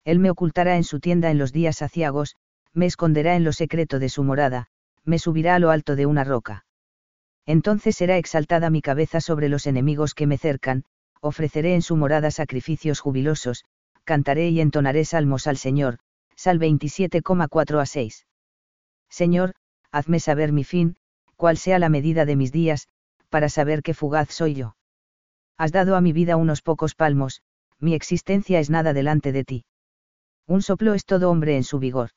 Él 0.05 0.19
me 0.19 0.31
ocultará 0.31 0.77
en 0.77 0.85
su 0.85 1.01
tienda 1.01 1.31
en 1.31 1.39
los 1.39 1.53
días 1.53 1.83
aciagos, 1.83 2.37
me 2.73 2.87
esconderá 2.87 3.37
en 3.37 3.45
lo 3.45 3.53
secreto 3.53 3.99
de 3.99 4.09
su 4.09 4.23
morada, 4.23 4.67
me 5.05 5.19
subirá 5.19 5.55
a 5.55 5.59
lo 5.59 5.71
alto 5.71 5.97
de 5.97 6.07
una 6.07 6.25
roca. 6.25 6.67
Entonces 7.47 7.97
será 7.97 8.19
exaltada 8.19 8.71
mi 8.71 8.83
cabeza 8.83 9.21
sobre 9.21 9.49
los 9.49 9.67
enemigos 9.67 10.15
que 10.15 10.27
me 10.27 10.37
cercan, 10.37 10.85
ofreceré 11.21 11.75
en 11.75 11.83
su 11.83 11.97
morada 11.97 12.31
sacrificios 12.31 13.01
jubilosos, 13.01 13.65
cantaré 14.05 14.51
y 14.51 14.61
entonaré 14.61 15.05
salmos 15.05 15.47
al 15.47 15.57
Señor, 15.57 15.99
Sal 16.37 16.59
27,4 16.61 17.81
a 17.81 17.87
6. 17.87 18.27
Señor, 19.09 19.55
hazme 19.91 20.21
saber 20.21 20.53
mi 20.53 20.65
fin, 20.65 20.97
cuál 21.37 21.57
sea 21.57 21.79
la 21.79 21.89
medida 21.89 22.25
de 22.25 22.37
mis 22.37 22.53
días, 22.53 22.89
para 23.31 23.49
saber 23.49 23.83
qué 23.83 23.95
fugaz 23.95 24.31
soy 24.31 24.55
yo. 24.55 24.77
Has 25.57 25.73
dado 25.73 25.97
a 25.97 26.01
mi 26.01 26.13
vida 26.13 26.37
unos 26.37 26.63
pocos 26.63 26.95
palmos, 26.95 27.43
mi 27.79 27.95
existencia 27.95 28.61
es 28.61 28.71
nada 28.71 28.93
delante 28.93 29.33
de 29.33 29.45
ti. 29.45 29.65
Un 30.47 30.63
soplo 30.63 30.95
es 30.95 31.05
todo 31.05 31.31
hombre 31.31 31.57
en 31.57 31.65
su 31.65 31.79
vigor. 31.79 32.11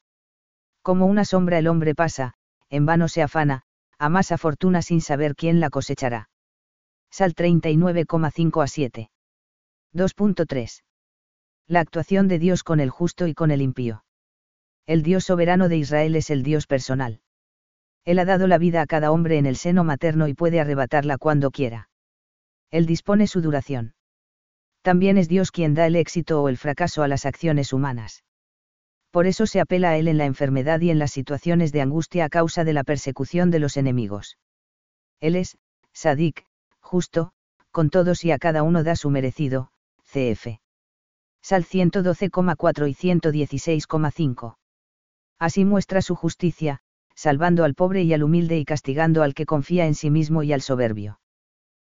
Como 0.82 1.06
una 1.06 1.26
sombra 1.26 1.58
el 1.58 1.68
hombre 1.68 1.96
pasa, 1.96 2.34
en 2.70 2.86
vano 2.86 3.08
se 3.08 3.22
afana, 3.22 3.64
amasa 3.98 4.38
fortuna 4.38 4.82
sin 4.82 5.02
saber 5.02 5.36
quién 5.36 5.60
la 5.60 5.70
cosechará. 5.70 6.30
Sal 7.10 7.34
39,5 7.34 8.64
a 8.64 8.68
7. 8.68 9.10
2.3. 9.94 10.84
La 11.68 11.80
actuación 11.80 12.28
de 12.28 12.40
Dios 12.40 12.64
con 12.64 12.80
el 12.80 12.90
justo 12.90 13.28
y 13.28 13.34
con 13.34 13.52
el 13.52 13.62
impío. 13.62 14.04
El 14.90 15.04
Dios 15.04 15.26
soberano 15.26 15.70
de 15.70 15.78
Israel 15.78 16.16
es 16.16 16.32
el 16.32 16.42
Dios 16.42 16.66
personal. 16.66 17.22
Él 18.06 18.18
ha 18.18 18.26
dado 18.26 18.48
la 18.48 18.58
vida 18.58 18.82
a 18.82 18.88
cada 18.88 19.12
hombre 19.12 19.38
en 19.38 19.46
el 19.46 19.56
seno 19.56 19.84
materno 19.84 20.28
y 20.28 20.34
puede 20.34 20.60
arrebatarla 20.60 21.20
cuando 21.20 21.52
quiera. 21.52 21.92
Él 22.72 22.88
dispone 22.88 23.28
su 23.28 23.40
duración. 23.40 23.94
También 24.82 25.20
es 25.20 25.30
Dios 25.30 25.52
quien 25.52 25.76
da 25.76 25.86
el 25.86 25.96
éxito 25.96 26.42
o 26.42 26.50
el 26.50 26.58
fracaso 26.58 27.04
a 27.04 27.08
las 27.08 27.28
acciones 27.28 27.72
humanas. 27.72 28.24
Por 29.12 29.28
eso 29.28 29.46
se 29.46 29.60
apela 29.60 29.92
a 29.92 29.98
Él 29.98 30.08
en 30.08 30.18
la 30.18 30.26
enfermedad 30.26 30.82
y 30.82 30.90
en 30.90 30.98
las 30.98 31.12
situaciones 31.12 31.72
de 31.72 31.82
angustia 31.82 32.26
a 32.26 32.30
causa 32.30 32.64
de 32.64 32.74
la 32.74 32.84
persecución 32.84 33.52
de 33.52 33.60
los 33.60 33.78
enemigos. 33.78 34.40
Él 35.20 35.36
es, 35.36 35.60
Sadik, 35.94 36.48
justo, 36.80 37.32
con 37.70 37.92
todos 37.92 38.26
y 38.26 38.32
a 38.32 38.40
cada 38.40 38.64
uno 38.64 38.84
da 38.84 38.96
su 38.96 39.12
merecido, 39.12 39.70
cf. 40.02 40.58
Sal 41.44 41.64
112,4 41.64 42.90
y 42.90 42.96
116,5. 42.96 44.56
Así 45.40 45.66
muestra 45.66 46.02
su 46.02 46.16
justicia, 46.16 46.82
salvando 47.16 47.64
al 47.64 47.74
pobre 47.74 48.04
y 48.04 48.14
al 48.14 48.24
humilde 48.24 48.58
y 48.58 48.66
castigando 48.66 49.24
al 49.24 49.34
que 49.34 49.46
confía 49.46 49.88
en 49.88 49.96
sí 49.96 50.10
mismo 50.10 50.44
y 50.44 50.54
al 50.54 50.62
soberbio. 50.62 51.20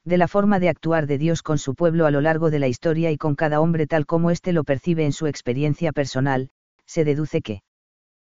De 0.04 0.16
la 0.16 0.28
forma 0.28 0.58
de 0.58 0.68
actuar 0.68 1.06
de 1.06 1.18
Dios 1.18 1.42
con 1.42 1.58
su 1.58 1.74
pueblo 1.74 2.06
a 2.06 2.10
lo 2.10 2.20
largo 2.20 2.50
de 2.50 2.58
la 2.58 2.68
historia 2.68 3.10
y 3.10 3.18
con 3.18 3.34
cada 3.34 3.60
hombre 3.60 3.86
tal 3.86 4.06
como 4.06 4.30
éste 4.30 4.52
lo 4.52 4.64
percibe 4.64 5.04
en 5.04 5.12
su 5.12 5.26
experiencia 5.26 5.92
personal, 5.92 6.50
se 6.86 7.04
deduce 7.04 7.40
que 7.40 7.62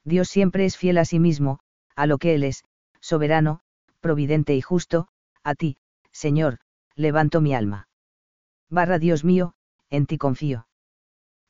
Dios 0.04 0.28
siempre 0.28 0.64
es 0.64 0.76
fiel 0.76 0.99
a 0.99 1.04
sí 1.04 1.21
mismo, 1.21 1.61
a 1.94 2.06
lo 2.06 2.18
que 2.18 2.35
Él 2.35 2.42
es, 2.42 2.64
soberano, 3.00 3.61
providente 4.00 4.54
y 4.54 4.61
justo, 4.61 5.09
a 5.44 5.54
ti, 5.54 5.76
Señor, 6.11 6.59
levanto 6.97 7.40
mi 7.40 7.54
alma. 7.54 7.88
Barra 8.68 8.99
Dios 8.99 9.25
mío, 9.25 9.54
en 9.90 10.06
ti 10.06 10.18
confío. 10.18 10.66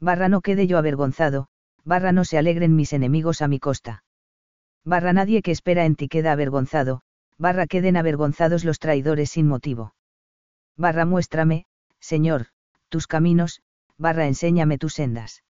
Barra 0.01 0.29
no 0.29 0.41
quede 0.41 0.67
yo 0.67 0.77
avergonzado, 0.79 1.49
barra 1.85 2.13
no 2.13 2.25
se 2.25 2.39
alegren 2.39 2.77
mis 2.77 2.93
enemigos 2.93 3.43
a 3.43 3.49
mi 3.49 3.59
costa. 3.59 4.05
Barra 4.85 5.13
nadie 5.13 5.43
que 5.43 5.51
espera 5.51 5.85
en 5.85 5.97
ti 5.97 6.09
queda 6.09 6.33
avergonzado, 6.33 7.03
barra 7.39 7.67
queden 7.67 7.97
avergonzados 7.97 8.65
los 8.65 8.79
traidores 8.79 9.31
sin 9.31 9.47
motivo. 9.49 9.95
Barra 10.77 11.05
muéstrame, 11.05 11.67
Señor, 12.01 12.47
tus 12.89 13.07
caminos, 13.07 13.63
barra 13.99 14.27
enséñame 14.27 14.79
tus 14.79 14.95
sendas. 14.95 15.45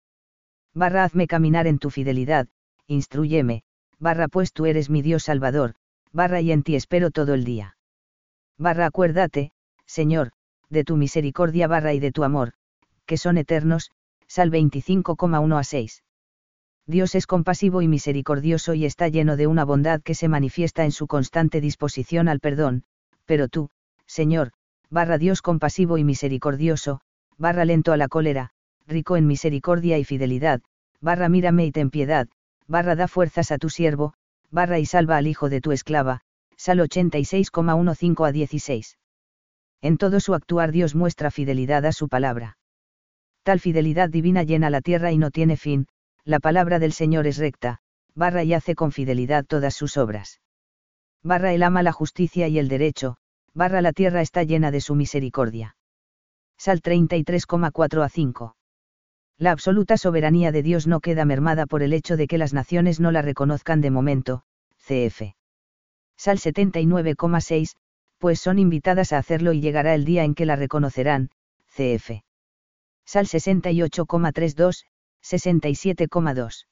Barra 0.74 1.04
hazme 1.04 1.26
caminar 1.26 1.66
en 1.66 1.78
tu 1.78 1.90
fidelidad, 1.90 2.48
instruyeme, 2.86 3.62
barra 3.98 4.28
pues 4.28 4.52
tú 4.52 4.66
eres 4.66 4.90
mi 4.90 5.02
Dios 5.02 5.24
Salvador, 5.24 5.74
barra 6.12 6.40
y 6.40 6.52
en 6.52 6.62
ti 6.62 6.76
espero 6.76 7.10
todo 7.10 7.34
el 7.34 7.44
día 7.44 7.76
barra 8.60 8.86
acuérdate, 8.86 9.52
Señor, 9.86 10.32
de 10.68 10.84
tu 10.84 10.96
misericordia 10.96 11.66
barra 11.66 11.94
y 11.94 11.98
de 11.98 12.12
tu 12.12 12.24
amor, 12.24 12.52
que 13.06 13.16
son 13.16 13.38
eternos, 13.38 13.90
Sal 14.28 14.52
25,1 14.52 15.58
a 15.58 15.64
6. 15.64 16.04
Dios 16.90 17.14
es 17.14 17.28
compasivo 17.28 17.82
y 17.82 17.88
misericordioso 17.88 18.74
y 18.74 18.84
está 18.84 19.06
lleno 19.06 19.36
de 19.36 19.46
una 19.46 19.64
bondad 19.64 20.02
que 20.02 20.16
se 20.16 20.26
manifiesta 20.26 20.84
en 20.84 20.90
su 20.90 21.06
constante 21.06 21.60
disposición 21.60 22.28
al 22.28 22.40
perdón, 22.40 22.82
pero 23.26 23.46
tú, 23.46 23.70
Señor, 24.06 24.50
barra 24.90 25.16
Dios 25.16 25.40
compasivo 25.40 25.98
y 25.98 26.04
misericordioso, 26.04 27.00
barra 27.38 27.64
lento 27.64 27.92
a 27.92 27.96
la 27.96 28.08
cólera, 28.08 28.50
rico 28.88 29.16
en 29.16 29.28
misericordia 29.28 29.98
y 29.98 30.04
fidelidad, 30.04 30.62
barra 31.00 31.28
mírame 31.28 31.64
y 31.64 31.70
ten 31.70 31.90
piedad, 31.90 32.26
barra 32.66 32.96
da 32.96 33.06
fuerzas 33.06 33.52
a 33.52 33.58
tu 33.58 33.70
siervo, 33.70 34.14
barra 34.50 34.80
y 34.80 34.84
salva 34.84 35.16
al 35.16 35.28
hijo 35.28 35.48
de 35.48 35.60
tu 35.60 35.70
esclava, 35.70 36.22
Sal 36.56 36.80
86,15 36.80 38.28
a 38.28 38.32
16. 38.32 38.98
En 39.80 39.96
todo 39.96 40.18
su 40.18 40.34
actuar 40.34 40.72
Dios 40.72 40.96
muestra 40.96 41.30
fidelidad 41.30 41.86
a 41.86 41.92
su 41.92 42.08
palabra. 42.08 42.58
Tal 43.44 43.60
fidelidad 43.60 44.10
divina 44.10 44.42
llena 44.42 44.70
la 44.70 44.80
tierra 44.80 45.12
y 45.12 45.18
no 45.18 45.30
tiene 45.30 45.56
fin, 45.56 45.86
la 46.24 46.40
palabra 46.40 46.78
del 46.78 46.92
Señor 46.92 47.26
es 47.26 47.38
recta, 47.38 47.80
barra 48.14 48.44
y 48.44 48.54
hace 48.54 48.74
con 48.74 48.92
fidelidad 48.92 49.44
todas 49.44 49.74
sus 49.74 49.96
obras. 49.96 50.40
Barra 51.22 51.52
él 51.52 51.62
ama 51.62 51.82
la 51.82 51.92
justicia 51.92 52.48
y 52.48 52.58
el 52.58 52.68
derecho, 52.68 53.16
barra 53.54 53.82
la 53.82 53.92
tierra 53.92 54.20
está 54.22 54.42
llena 54.42 54.70
de 54.70 54.80
su 54.80 54.94
misericordia. 54.94 55.76
Sal 56.56 56.82
33,4 56.82 58.04
a 58.04 58.08
5. 58.08 58.56
La 59.38 59.52
absoluta 59.52 59.96
soberanía 59.96 60.52
de 60.52 60.62
Dios 60.62 60.86
no 60.86 61.00
queda 61.00 61.24
mermada 61.24 61.66
por 61.66 61.82
el 61.82 61.94
hecho 61.94 62.16
de 62.18 62.26
que 62.26 62.36
las 62.36 62.52
naciones 62.52 63.00
no 63.00 63.10
la 63.10 63.22
reconozcan 63.22 63.80
de 63.80 63.90
momento, 63.90 64.42
cf. 64.86 65.34
Sal 66.16 66.38
79,6, 66.38 67.76
pues 68.18 68.40
son 68.40 68.58
invitadas 68.58 69.14
a 69.14 69.18
hacerlo 69.18 69.54
y 69.54 69.62
llegará 69.62 69.94
el 69.94 70.04
día 70.04 70.24
en 70.24 70.34
que 70.34 70.44
la 70.44 70.56
reconocerán, 70.56 71.30
cf. 71.74 72.22
Sal 73.06 73.26
68,32, 73.26 74.84
67,2. 75.22 76.66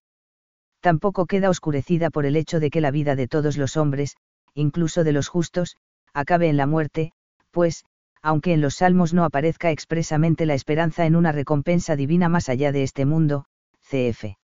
Tampoco 0.80 1.26
queda 1.26 1.50
oscurecida 1.50 2.10
por 2.10 2.24
el 2.26 2.36
hecho 2.36 2.60
de 2.60 2.70
que 2.70 2.80
la 2.80 2.90
vida 2.90 3.16
de 3.16 3.28
todos 3.28 3.56
los 3.56 3.76
hombres, 3.76 4.16
incluso 4.54 5.04
de 5.04 5.12
los 5.12 5.28
justos, 5.28 5.76
acabe 6.14 6.48
en 6.48 6.56
la 6.56 6.66
muerte, 6.66 7.12
pues, 7.50 7.84
aunque 8.22 8.52
en 8.52 8.60
los 8.60 8.76
salmos 8.76 9.14
no 9.14 9.24
aparezca 9.24 9.70
expresamente 9.70 10.46
la 10.46 10.54
esperanza 10.54 11.06
en 11.06 11.16
una 11.16 11.32
recompensa 11.32 11.96
divina 11.96 12.28
más 12.28 12.48
allá 12.48 12.72
de 12.72 12.82
este 12.82 13.04
mundo, 13.04 13.44
cf. 13.80 14.36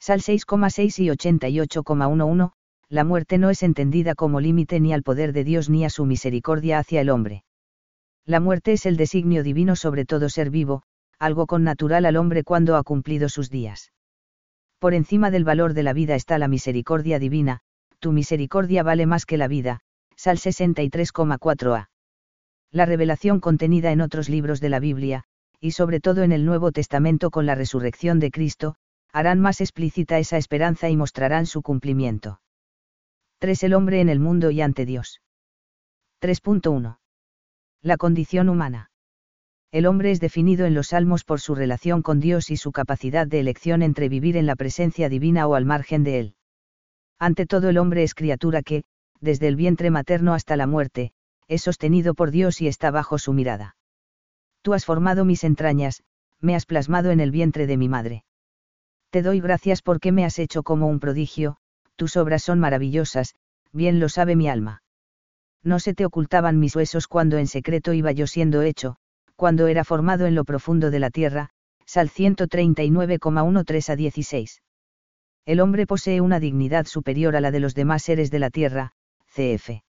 Sal 0.00 0.20
6,6 0.20 1.02
y 1.02 1.08
88,11, 1.08 2.52
la 2.88 3.04
muerte 3.04 3.38
no 3.38 3.50
es 3.50 3.62
entendida 3.62 4.14
como 4.14 4.40
límite 4.40 4.80
ni 4.80 4.92
al 4.92 5.02
poder 5.02 5.32
de 5.32 5.44
Dios 5.44 5.68
ni 5.68 5.84
a 5.84 5.90
su 5.90 6.06
misericordia 6.06 6.78
hacia 6.78 7.00
el 7.00 7.10
hombre. 7.10 7.44
La 8.24 8.40
muerte 8.40 8.72
es 8.72 8.86
el 8.86 8.96
designio 8.96 9.42
divino 9.42 9.74
sobre 9.76 10.04
todo 10.04 10.28
ser 10.28 10.50
vivo, 10.50 10.82
algo 11.18 11.46
con 11.46 11.64
natural 11.64 12.06
al 12.06 12.16
hombre 12.16 12.44
cuando 12.44 12.76
ha 12.76 12.82
cumplido 12.82 13.28
sus 13.28 13.50
días. 13.50 13.92
Por 14.78 14.94
encima 14.94 15.30
del 15.30 15.44
valor 15.44 15.74
de 15.74 15.82
la 15.82 15.92
vida 15.92 16.14
está 16.14 16.38
la 16.38 16.48
misericordia 16.48 17.18
divina, 17.18 17.60
tu 17.98 18.12
misericordia 18.12 18.82
vale 18.82 19.06
más 19.06 19.26
que 19.26 19.36
la 19.36 19.48
vida, 19.48 19.80
Sal 20.16 20.38
63,4a. 20.38 21.88
La 22.70 22.86
revelación 22.86 23.40
contenida 23.40 23.92
en 23.92 24.00
otros 24.00 24.28
libros 24.28 24.60
de 24.60 24.68
la 24.68 24.80
Biblia, 24.80 25.24
y 25.60 25.72
sobre 25.72 26.00
todo 26.00 26.22
en 26.22 26.32
el 26.32 26.44
Nuevo 26.44 26.70
Testamento 26.72 27.30
con 27.30 27.46
la 27.46 27.54
resurrección 27.54 28.20
de 28.20 28.30
Cristo, 28.30 28.76
harán 29.12 29.40
más 29.40 29.60
explícita 29.60 30.18
esa 30.18 30.36
esperanza 30.36 30.88
y 30.88 30.96
mostrarán 30.96 31.46
su 31.46 31.62
cumplimiento. 31.62 32.40
3. 33.38 33.62
El 33.64 33.74
hombre 33.74 34.00
en 34.00 34.08
el 34.08 34.20
mundo 34.20 34.50
y 34.50 34.60
ante 34.60 34.84
Dios. 34.84 35.20
3.1. 36.20 36.98
La 37.82 37.96
condición 37.96 38.48
humana. 38.48 38.87
El 39.70 39.84
hombre 39.84 40.10
es 40.10 40.20
definido 40.20 40.64
en 40.64 40.72
los 40.72 40.88
salmos 40.88 41.24
por 41.24 41.40
su 41.40 41.54
relación 41.54 42.00
con 42.00 42.20
Dios 42.20 42.50
y 42.50 42.56
su 42.56 42.72
capacidad 42.72 43.26
de 43.26 43.40
elección 43.40 43.82
entre 43.82 44.08
vivir 44.08 44.38
en 44.38 44.46
la 44.46 44.56
presencia 44.56 45.10
divina 45.10 45.46
o 45.46 45.54
al 45.54 45.66
margen 45.66 46.04
de 46.04 46.20
él. 46.20 46.34
Ante 47.18 47.44
todo 47.44 47.68
el 47.68 47.76
hombre 47.76 48.02
es 48.02 48.14
criatura 48.14 48.62
que, 48.62 48.84
desde 49.20 49.46
el 49.46 49.56
vientre 49.56 49.90
materno 49.90 50.32
hasta 50.32 50.56
la 50.56 50.66
muerte, 50.66 51.12
es 51.48 51.62
sostenido 51.62 52.14
por 52.14 52.30
Dios 52.30 52.62
y 52.62 52.68
está 52.68 52.90
bajo 52.90 53.18
su 53.18 53.34
mirada. 53.34 53.76
Tú 54.62 54.72
has 54.72 54.86
formado 54.86 55.26
mis 55.26 55.44
entrañas, 55.44 56.02
me 56.40 56.54
has 56.54 56.64
plasmado 56.64 57.10
en 57.10 57.20
el 57.20 57.30
vientre 57.30 57.66
de 57.66 57.76
mi 57.76 57.88
madre. 57.88 58.24
Te 59.10 59.22
doy 59.22 59.40
gracias 59.40 59.82
porque 59.82 60.12
me 60.12 60.24
has 60.24 60.38
hecho 60.38 60.62
como 60.62 60.86
un 60.86 61.00
prodigio, 61.00 61.56
tus 61.96 62.16
obras 62.16 62.42
son 62.42 62.58
maravillosas, 62.58 63.34
bien 63.72 64.00
lo 64.00 64.08
sabe 64.08 64.34
mi 64.36 64.48
alma. 64.48 64.82
No 65.62 65.78
se 65.78 65.92
te 65.92 66.06
ocultaban 66.06 66.58
mis 66.58 66.76
huesos 66.76 67.06
cuando 67.06 67.36
en 67.36 67.46
secreto 67.46 67.92
iba 67.92 68.12
yo 68.12 68.26
siendo 68.26 68.62
hecho, 68.62 68.96
cuando 69.38 69.68
era 69.68 69.84
formado 69.84 70.26
en 70.26 70.34
lo 70.34 70.44
profundo 70.44 70.90
de 70.90 70.98
la 70.98 71.10
tierra, 71.10 71.50
Sal 71.86 72.10
139,13 72.10 73.90
a 73.90 73.94
16. 73.94 74.62
El 75.46 75.60
hombre 75.60 75.86
posee 75.86 76.20
una 76.20 76.40
dignidad 76.40 76.86
superior 76.86 77.36
a 77.36 77.40
la 77.40 77.52
de 77.52 77.60
los 77.60 77.76
demás 77.76 78.02
seres 78.02 78.32
de 78.32 78.40
la 78.40 78.50
tierra, 78.50 78.94
cf. 79.32 79.84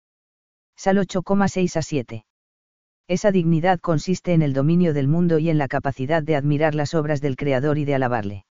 Sal 0.77 0.97
8,6 0.97 1.77
a 1.77 1.81
7. 1.81 2.25
Esa 3.07 3.31
dignidad 3.31 3.79
consiste 3.79 4.33
en 4.33 4.43
el 4.43 4.53
dominio 4.53 4.93
del 4.93 5.07
mundo 5.07 5.39
y 5.39 5.49
en 5.49 5.57
la 5.57 5.67
capacidad 5.67 6.21
de 6.21 6.35
admirar 6.35 6.75
las 6.75 6.93
obras 6.93 7.19
del 7.19 7.35
Creador 7.35 7.79
y 7.79 7.85
de 7.85 7.95
alabarle. 7.95 8.45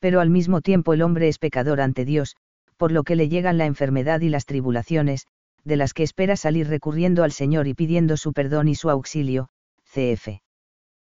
Pero 0.00 0.20
al 0.20 0.30
mismo 0.30 0.62
tiempo 0.62 0.94
el 0.94 1.02
hombre 1.02 1.28
es 1.28 1.38
pecador 1.38 1.80
ante 1.80 2.04
Dios, 2.04 2.34
por 2.76 2.90
lo 2.90 3.04
que 3.04 3.14
le 3.14 3.28
llegan 3.28 3.56
la 3.56 3.66
enfermedad 3.66 4.20
y 4.22 4.30
las 4.30 4.46
tribulaciones, 4.46 5.28
de 5.62 5.76
las 5.76 5.94
que 5.94 6.02
espera 6.02 6.34
salir 6.34 6.66
recurriendo 6.66 7.22
al 7.22 7.30
Señor 7.30 7.68
y 7.68 7.74
pidiendo 7.74 8.16
su 8.16 8.32
perdón 8.32 8.66
y 8.66 8.74
su 8.74 8.90
auxilio, 8.90 9.50
cf. 9.90 10.42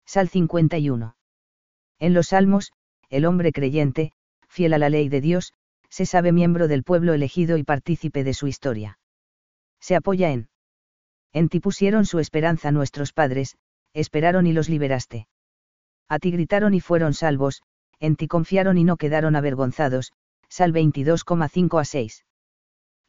Sal 0.06 0.28
51. 0.28 1.16
En 1.98 2.14
los 2.14 2.28
Salmos, 2.28 2.72
el 3.08 3.24
hombre 3.24 3.52
creyente, 3.52 4.12
fiel 4.48 4.74
a 4.74 4.78
la 4.78 4.88
ley 4.88 5.08
de 5.08 5.20
Dios, 5.20 5.54
se 5.88 6.06
sabe 6.06 6.32
miembro 6.32 6.68
del 6.68 6.84
pueblo 6.84 7.12
elegido 7.12 7.56
y 7.56 7.64
partícipe 7.64 8.22
de 8.22 8.32
su 8.32 8.46
historia. 8.46 8.98
Se 9.80 9.96
apoya 9.96 10.30
en. 10.30 10.48
En 11.32 11.48
ti 11.48 11.60
pusieron 11.60 12.06
su 12.06 12.18
esperanza 12.20 12.70
nuestros 12.70 13.12
padres, 13.12 13.56
esperaron 13.92 14.46
y 14.46 14.52
los 14.52 14.68
liberaste. 14.68 15.26
A 16.08 16.18
ti 16.18 16.30
gritaron 16.30 16.74
y 16.74 16.80
fueron 16.80 17.12
salvos, 17.12 17.62
en 17.98 18.16
ti 18.16 18.28
confiaron 18.28 18.78
y 18.78 18.84
no 18.84 18.96
quedaron 18.96 19.36
avergonzados, 19.36 20.12
Sal 20.48 20.72
22,5 20.72 21.80
a 21.80 21.84
6. 21.84 22.24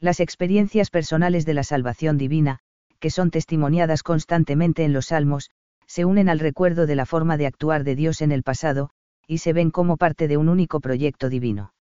Las 0.00 0.20
experiencias 0.20 0.90
personales 0.90 1.46
de 1.46 1.54
la 1.54 1.64
salvación 1.64 2.18
divina, 2.18 2.60
que 3.02 3.10
son 3.10 3.32
testimoniadas 3.32 4.04
constantemente 4.04 4.84
en 4.84 4.92
los 4.92 5.06
salmos, 5.06 5.50
se 5.88 6.04
unen 6.04 6.28
al 6.28 6.38
recuerdo 6.38 6.86
de 6.86 6.94
la 6.94 7.04
forma 7.04 7.36
de 7.36 7.48
actuar 7.48 7.82
de 7.82 7.96
Dios 7.96 8.22
en 8.22 8.30
el 8.30 8.44
pasado, 8.44 8.90
y 9.26 9.38
se 9.38 9.52
ven 9.52 9.72
como 9.72 9.96
parte 9.96 10.28
de 10.28 10.36
un 10.36 10.48
único 10.48 10.78
proyecto 10.78 11.28
divino. 11.28 11.74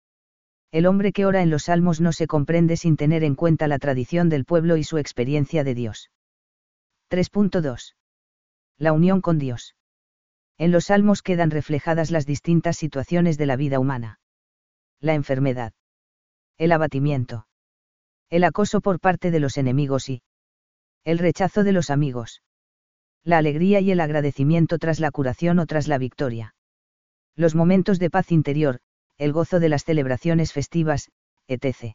El 0.70 0.86
hombre 0.86 1.12
que 1.12 1.26
ora 1.26 1.42
en 1.42 1.50
los 1.50 1.64
salmos 1.64 2.00
no 2.00 2.12
se 2.12 2.28
comprende 2.28 2.76
sin 2.76 2.96
tener 2.96 3.24
en 3.24 3.34
cuenta 3.34 3.66
la 3.66 3.80
tradición 3.80 4.28
del 4.28 4.44
pueblo 4.44 4.76
y 4.76 4.84
su 4.84 4.96
experiencia 4.96 5.64
de 5.64 5.74
Dios. 5.74 6.12
3.2. 7.10 7.96
La 8.78 8.92
unión 8.92 9.20
con 9.20 9.40
Dios. 9.40 9.74
En 10.56 10.70
los 10.70 10.84
salmos 10.84 11.22
quedan 11.22 11.50
reflejadas 11.50 12.12
las 12.12 12.26
distintas 12.26 12.76
situaciones 12.76 13.38
de 13.38 13.46
la 13.46 13.56
vida 13.56 13.80
humana. 13.80 14.20
La 15.00 15.14
enfermedad. 15.14 15.72
El 16.58 16.70
abatimiento. 16.70 17.48
El 18.30 18.44
acoso 18.44 18.80
por 18.80 19.00
parte 19.00 19.32
de 19.32 19.40
los 19.40 19.56
enemigos 19.56 20.08
y 20.08 20.22
el 21.04 21.18
rechazo 21.18 21.64
de 21.64 21.72
los 21.72 21.90
amigos. 21.90 22.42
La 23.24 23.38
alegría 23.38 23.80
y 23.80 23.90
el 23.90 24.00
agradecimiento 24.00 24.78
tras 24.78 25.00
la 25.00 25.10
curación 25.10 25.58
o 25.58 25.66
tras 25.66 25.88
la 25.88 25.98
victoria. 25.98 26.54
Los 27.36 27.54
momentos 27.54 27.98
de 27.98 28.10
paz 28.10 28.32
interior, 28.32 28.80
el 29.16 29.32
gozo 29.32 29.60
de 29.60 29.68
las 29.68 29.84
celebraciones 29.84 30.52
festivas, 30.52 31.10
etc. 31.46 31.94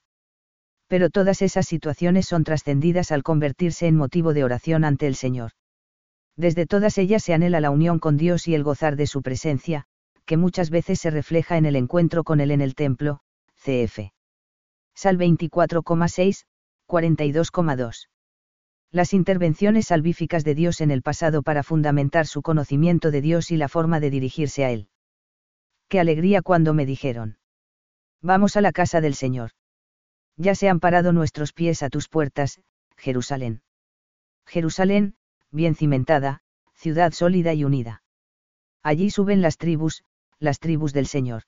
Pero 0.87 1.09
todas 1.09 1.41
esas 1.41 1.67
situaciones 1.67 2.27
son 2.27 2.43
trascendidas 2.43 3.11
al 3.11 3.23
convertirse 3.23 3.87
en 3.87 3.95
motivo 3.95 4.33
de 4.33 4.43
oración 4.43 4.83
ante 4.83 5.07
el 5.07 5.15
Señor. 5.15 5.51
Desde 6.35 6.65
todas 6.65 6.97
ellas 6.97 7.23
se 7.23 7.33
anhela 7.33 7.61
la 7.61 7.71
unión 7.71 7.99
con 7.99 8.17
Dios 8.17 8.47
y 8.47 8.55
el 8.55 8.63
gozar 8.63 8.95
de 8.95 9.07
su 9.07 9.21
presencia, 9.21 9.85
que 10.25 10.37
muchas 10.37 10.69
veces 10.69 10.99
se 10.99 11.11
refleja 11.11 11.57
en 11.57 11.65
el 11.65 11.75
encuentro 11.75 12.23
con 12.23 12.39
Él 12.39 12.51
en 12.51 12.61
el 12.61 12.75
templo, 12.75 13.19
cf. 13.55 14.11
Sal 14.95 15.17
24,6, 15.17 16.45
42,2. 16.87 18.07
Las 18.93 19.13
intervenciones 19.13 19.87
salvíficas 19.87 20.45
de 20.45 20.55
Dios 20.55 20.79
en 20.79 20.91
el 20.91 21.01
pasado 21.01 21.43
para 21.43 21.63
fundamentar 21.63 22.27
su 22.27 22.41
conocimiento 22.41 23.11
de 23.11 23.19
Dios 23.19 23.51
y 23.51 23.57
la 23.57 23.67
forma 23.67 23.99
de 23.99 24.09
dirigirse 24.09 24.63
a 24.63 24.71
Él 24.71 24.87
qué 25.93 25.99
alegría 25.99 26.41
cuando 26.41 26.73
me 26.73 26.87
dijeron. 26.87 27.37
Vamos 28.19 28.57
a 28.57 28.61
la 28.61 28.71
casa 28.71 28.99
del 28.99 29.13
Señor. 29.13 29.51
Ya 30.37 30.55
se 30.55 30.67
han 30.67 30.79
parado 30.79 31.13
nuestros 31.13 31.53
pies 31.53 31.83
a 31.83 31.89
tus 31.91 32.09
puertas, 32.09 32.61
Jerusalén. 32.97 33.61
Jerusalén, 34.47 35.13
bien 35.51 35.75
cimentada, 35.75 36.41
ciudad 36.73 37.11
sólida 37.11 37.53
y 37.53 37.63
unida. 37.63 38.01
Allí 38.81 39.11
suben 39.11 39.43
las 39.43 39.57
tribus, 39.57 40.03
las 40.39 40.57
tribus 40.57 40.93
del 40.93 41.05
Señor. 41.05 41.43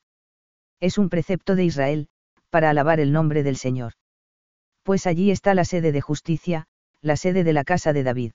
Es 0.79 0.99
un 0.99 1.09
precepto 1.09 1.55
de 1.55 1.65
Israel, 1.65 2.07
para 2.51 2.69
alabar 2.69 2.99
el 2.99 3.11
nombre 3.11 3.41
del 3.41 3.57
Señor. 3.57 3.93
Pues 4.83 5.07
allí 5.07 5.31
está 5.31 5.55
la 5.55 5.65
sede 5.65 5.91
de 5.91 6.01
justicia, 6.01 6.67
la 7.05 7.17
sede 7.17 7.43
de 7.43 7.53
la 7.53 7.63
casa 7.63 7.93
de 7.93 8.01
David. 8.01 8.31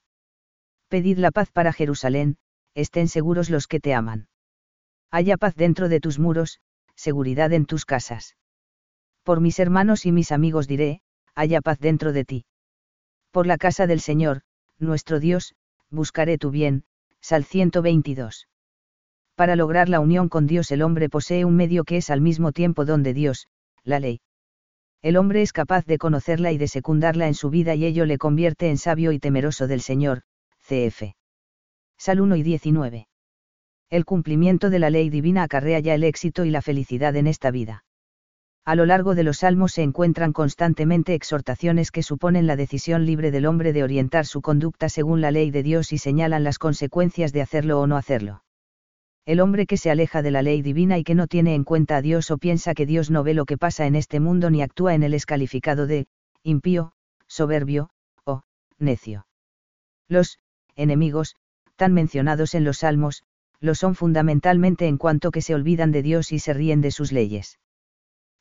Pedid 0.87 1.17
la 1.17 1.31
paz 1.31 1.51
para 1.51 1.73
Jerusalén, 1.73 2.37
estén 2.73 3.09
seguros 3.09 3.49
los 3.49 3.67
que 3.67 3.81
te 3.81 3.93
aman. 3.93 4.29
Haya 5.11 5.35
paz 5.35 5.55
dentro 5.55 5.89
de 5.89 5.99
tus 5.99 6.19
muros, 6.19 6.61
seguridad 6.95 7.51
en 7.51 7.65
tus 7.65 7.83
casas. 7.83 8.37
Por 9.23 9.41
mis 9.41 9.59
hermanos 9.59 10.05
y 10.05 10.13
mis 10.13 10.31
amigos 10.31 10.69
diré, 10.69 11.01
haya 11.35 11.59
paz 11.59 11.79
dentro 11.79 12.13
de 12.13 12.23
ti. 12.23 12.45
Por 13.31 13.45
la 13.45 13.57
casa 13.57 13.87
del 13.87 13.99
Señor, 13.99 14.43
nuestro 14.79 15.19
Dios, 15.19 15.53
buscaré 15.89 16.37
tu 16.37 16.49
bien, 16.49 16.85
Sal 17.19 17.43
122. 17.43 18.47
Para 19.35 19.57
lograr 19.57 19.89
la 19.89 19.99
unión 19.99 20.29
con 20.29 20.47
Dios 20.47 20.71
el 20.71 20.81
hombre 20.81 21.09
posee 21.09 21.43
un 21.43 21.57
medio 21.57 21.83
que 21.83 21.97
es 21.97 22.09
al 22.09 22.21
mismo 22.21 22.53
tiempo 22.53 22.85
don 22.85 23.03
de 23.03 23.13
Dios, 23.13 23.47
la 23.83 23.99
ley. 23.99 24.21
El 25.01 25.17
hombre 25.17 25.41
es 25.41 25.53
capaz 25.53 25.85
de 25.85 25.97
conocerla 25.97 26.51
y 26.51 26.57
de 26.57 26.67
secundarla 26.67 27.27
en 27.27 27.33
su 27.33 27.49
vida 27.49 27.75
y 27.75 27.85
ello 27.85 28.05
le 28.05 28.17
convierte 28.17 28.69
en 28.69 28.77
sabio 28.77 29.11
y 29.11 29.19
temeroso 29.19 29.67
del 29.67 29.81
Señor, 29.81 30.21
cf. 30.67 31.15
Sal 31.97 32.21
1 32.21 32.35
y 32.35 32.43
19 32.43 33.07
el 33.91 34.05
cumplimiento 34.05 34.69
de 34.69 34.79
la 34.79 34.89
ley 34.89 35.09
divina 35.09 35.43
acarrea 35.43 35.79
ya 35.79 35.93
el 35.93 36.05
éxito 36.05 36.45
y 36.45 36.49
la 36.49 36.61
felicidad 36.61 37.13
en 37.17 37.27
esta 37.27 37.51
vida. 37.51 37.83
A 38.63 38.75
lo 38.75 38.85
largo 38.85 39.15
de 39.15 39.23
los 39.23 39.39
salmos 39.39 39.73
se 39.73 39.83
encuentran 39.83 40.31
constantemente 40.31 41.13
exhortaciones 41.13 41.91
que 41.91 42.01
suponen 42.01 42.47
la 42.47 42.55
decisión 42.55 43.05
libre 43.05 43.31
del 43.31 43.45
hombre 43.45 43.73
de 43.73 43.83
orientar 43.83 44.25
su 44.25 44.41
conducta 44.41 44.87
según 44.87 45.19
la 45.19 45.31
ley 45.31 45.51
de 45.51 45.61
Dios 45.61 45.91
y 45.91 45.97
señalan 45.97 46.45
las 46.45 46.57
consecuencias 46.57 47.33
de 47.33 47.41
hacerlo 47.41 47.81
o 47.81 47.87
no 47.87 47.97
hacerlo. 47.97 48.43
El 49.25 49.39
hombre 49.39 49.67
que 49.67 49.77
se 49.77 49.91
aleja 49.91 50.21
de 50.21 50.31
la 50.31 50.41
ley 50.41 50.61
divina 50.61 50.97
y 50.97 51.03
que 51.03 51.13
no 51.13 51.27
tiene 51.27 51.53
en 51.53 51.63
cuenta 51.63 51.97
a 51.97 52.01
Dios 52.01 52.31
o 52.31 52.37
piensa 52.37 52.73
que 52.73 52.87
Dios 52.87 53.11
no 53.11 53.23
ve 53.23 53.33
lo 53.33 53.45
que 53.45 53.57
pasa 53.57 53.85
en 53.85 53.95
este 53.95 54.19
mundo 54.19 54.49
ni 54.49 54.61
actúa 54.63 54.95
en 54.95 55.03
él 55.03 55.13
es 55.13 55.25
calificado 55.25 55.85
de, 55.85 56.07
impío, 56.43 56.93
soberbio, 57.27 57.91
o, 58.25 58.41
necio. 58.79 59.27
Los, 60.07 60.39
enemigos, 60.75 61.35
tan 61.75 61.93
mencionados 61.93 62.55
en 62.55 62.63
los 62.63 62.79
salmos, 62.79 63.23
lo 63.59 63.75
son 63.75 63.93
fundamentalmente 63.93 64.87
en 64.87 64.97
cuanto 64.97 65.29
que 65.29 65.41
se 65.41 65.53
olvidan 65.53 65.91
de 65.91 66.01
Dios 66.01 66.31
y 66.31 66.39
se 66.39 66.53
ríen 66.53 66.81
de 66.81 66.89
sus 66.89 67.11
leyes. 67.11 67.59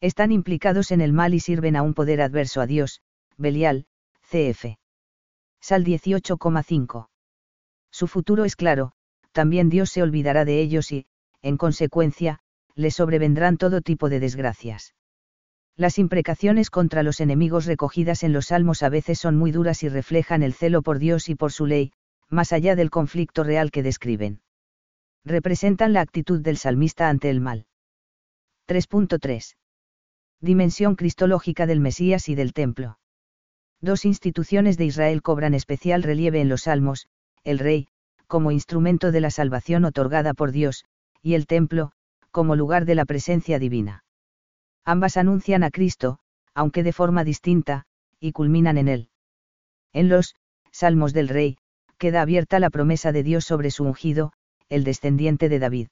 Están 0.01 0.33
implicados 0.33 0.93
en 0.93 1.03
el 1.03 1.13
mal 1.13 1.35
y 1.35 1.41
sirven 1.41 1.77
a 1.77 1.83
un 1.83 1.93
poder 1.93 2.23
adverso 2.23 2.63
a 2.63 2.67
Dios, 2.67 3.03
Belial, 3.37 3.87
cf. 4.31 4.79
Sal 5.61 5.85
18,5. 5.85 7.09
Su 7.91 8.07
futuro 8.07 8.47
es 8.47 8.57
claro, 8.57 8.93
también 9.33 9.69
Dios 9.69 9.91
se 9.91 10.03
olvidará 10.03 10.45
de 10.45 10.61
ellos 10.61 10.93
y, 10.93 11.07
en 11.43 11.57
consecuencia, 11.57 12.41
le 12.75 12.91
sobrevendrán 12.91 13.57
todo 13.57 13.81
tipo 13.81 14.09
de 14.09 14.21
desgracias. 14.21 14.95
Las 15.77 15.99
imprecaciones 15.99 16.71
contra 16.71 17.03
los 17.03 17.21
enemigos 17.21 17.67
recogidas 17.67 18.23
en 18.23 18.33
los 18.33 18.47
salmos 18.47 18.83
a 18.83 18.89
veces 18.89 19.19
son 19.19 19.37
muy 19.37 19.51
duras 19.51 19.83
y 19.83 19.89
reflejan 19.89 20.43
el 20.43 20.53
celo 20.53 20.83
por 20.83 20.99
Dios 20.99 21.29
y 21.29 21.35
por 21.35 21.53
su 21.53 21.67
ley, 21.67 21.93
más 22.29 22.53
allá 22.53 22.77
del 22.77 22.91
conflicto 22.91 23.45
real 23.45 23.71
que 23.71 23.83
describen 23.83 24.43
representan 25.25 25.93
la 25.93 26.01
actitud 26.01 26.41
del 26.41 26.57
salmista 26.57 27.09
ante 27.09 27.31
el 27.31 27.41
mal. 27.41 27.67
3.3. 28.69 29.57
Dimensión 30.41 30.97
cristológica 30.97 31.67
del 31.67 31.81
Mesías 31.81 32.29
y 32.29 32.35
del 32.35 32.53
Templo. 32.53 32.99
Dos 33.81 34.05
instituciones 34.05 34.79
de 34.79 34.87
Israel 34.87 35.23
cobran 35.23 35.55
especial 35.55 36.03
relieve 36.03 36.41
en 36.41 36.49
los 36.49 36.63
salmos, 36.63 37.09
el 37.45 37.59
rey, 37.59 37.89
como 38.31 38.53
instrumento 38.53 39.11
de 39.11 39.21
la 39.21 39.31
salvación 39.31 39.85
otorgada 39.85 40.35
por 40.35 40.53
Dios, 40.53 40.85
y 41.21 41.35
el 41.35 41.49
templo, 41.49 41.91
como 42.31 42.55
lugar 42.55 42.85
de 42.85 42.95
la 42.95 43.05
presencia 43.05 43.59
divina. 43.59 44.05
Ambas 44.85 45.17
anuncian 45.17 45.65
a 45.65 45.71
Cristo, 45.71 46.21
aunque 46.55 46.85
de 46.85 46.93
forma 46.93 47.25
distinta, 47.25 47.87
y 48.21 48.31
culminan 48.31 48.79
en 48.79 48.87
él. 48.87 49.09
En 49.93 50.09
los 50.09 50.37
Salmos 50.71 51.13
del 51.13 51.29
Rey, 51.29 51.59
queda 51.99 52.23
abierta 52.23 52.61
la 52.61 52.71
promesa 52.71 53.11
de 53.11 53.25
Dios 53.25 53.45
sobre 53.45 53.73
su 53.73 53.83
ungido, 53.83 54.33
el 54.69 54.85
descendiente 54.85 55.49
de 55.49 55.59
David. 55.59 55.89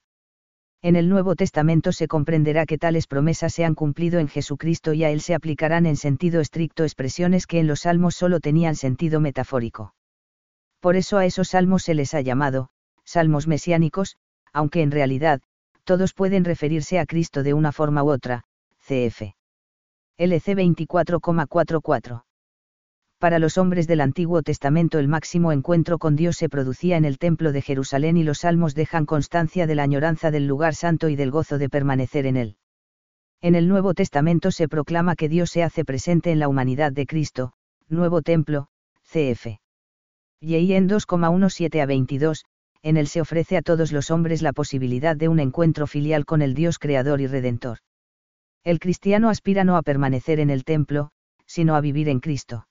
En 0.81 0.95
el 0.95 1.09
Nuevo 1.09 1.35
Testamento 1.35 1.91
se 1.91 2.07
comprenderá 2.07 2.67
que 2.67 2.79
tales 2.79 3.09
promesas 3.09 3.53
se 3.53 3.65
han 3.65 3.75
cumplido 3.75 4.21
en 4.21 4.29
Jesucristo 4.29 4.93
y 4.93 5.03
a 5.03 5.11
él 5.11 5.23
se 5.23 5.35
aplicarán 5.35 5.87
en 5.87 5.97
sentido 5.97 6.41
estricto 6.41 6.85
expresiones 6.85 7.49
que 7.49 7.59
en 7.59 7.67
los 7.67 7.81
salmos 7.81 8.15
solo 8.15 8.39
tenían 8.39 8.77
sentido 8.77 9.19
metafórico. 9.19 9.95
Por 10.81 10.97
eso 10.97 11.19
a 11.19 11.27
esos 11.27 11.49
salmos 11.49 11.83
se 11.83 11.95
les 11.95 12.15
ha 12.15 12.21
llamado, 12.21 12.71
salmos 13.05 13.47
mesiánicos, 13.47 14.17
aunque 14.53 14.83
en 14.83 14.91
realidad, 14.91 15.41
todos 15.85 16.15
pueden 16.15 16.45
referirse 16.45 16.99
a 16.99 17.07
Cristo 17.07 17.43
de 17.43 17.55
una 17.55 17.73
forma 17.73 18.03
u 18.03 18.11
otra, 18.11 18.45
cf. 18.81 19.35
LC 20.17 20.55
24,44 20.57 22.23
para 23.19 23.41
los 23.41 23.59
hombres 23.59 23.89
del 23.89 24.01
Antiguo 24.01 24.43
Testamento 24.43 25.01
el 25.01 25.09
máximo 25.09 25.51
encuentro 25.51 25.99
con 25.99 26.15
Dios 26.15 26.37
se 26.37 26.49
producía 26.49 26.97
en 26.97 27.05
el 27.05 27.19
Templo 27.19 27.51
de 27.51 27.63
Jerusalén 27.63 28.17
y 28.17 28.23
los 28.23 28.39
salmos 28.39 28.77
dejan 28.77 29.07
constancia 29.07 29.67
de 29.67 29.75
la 29.75 29.83
añoranza 29.83 30.31
del 30.31 30.47
lugar 30.47 30.77
santo 30.77 31.09
y 31.09 31.17
del 31.17 31.33
gozo 31.33 31.59
de 31.59 31.69
permanecer 31.69 32.27
en 32.27 32.37
él. 32.37 32.57
En 33.41 33.57
el 33.57 33.67
Nuevo 33.69 33.93
Testamento 33.93 34.53
se 34.53 34.69
proclama 34.69 35.17
que 35.17 35.29
Dios 35.29 35.51
se 35.51 35.65
hace 35.65 35.85
presente 35.85 36.31
en 36.31 36.39
la 36.39 36.49
humanidad 36.49 36.93
de 36.93 37.07
Cristo, 37.07 37.55
Nuevo 37.89 38.23
Templo, 38.23 38.69
cf. 39.03 39.59
Y 40.41 40.73
en 40.73 40.89
2,17 40.89 41.83
a 41.83 41.87
22, 41.87 42.45
en 42.83 42.97
él 42.97 43.09
se 43.09 43.21
ofrece 43.21 43.57
a 43.57 43.63
todos 43.63 43.91
los 43.93 44.11
hombres 44.11 44.41
la 44.41 44.53
posibilidad 44.53 45.17
de 45.17 45.29
un 45.29 45.41
encuentro 45.41 45.87
filial 45.87 46.25
con 46.25 46.43
el 46.43 46.55
Dios 46.55 46.79
creador 46.79 47.21
y 47.21 47.27
redentor. 47.27 47.79
El 48.65 48.79
cristiano 48.79 49.31
aspira 49.31 49.65
no 49.65 49.77
a 49.77 49.83
permanecer 49.83 50.41
en 50.41 50.51
el 50.51 50.65
templo, 50.65 51.11
sino 51.47 51.75
a 51.75 51.81
vivir 51.81 52.09
en 52.09 52.21
Cristo. 52.21 52.69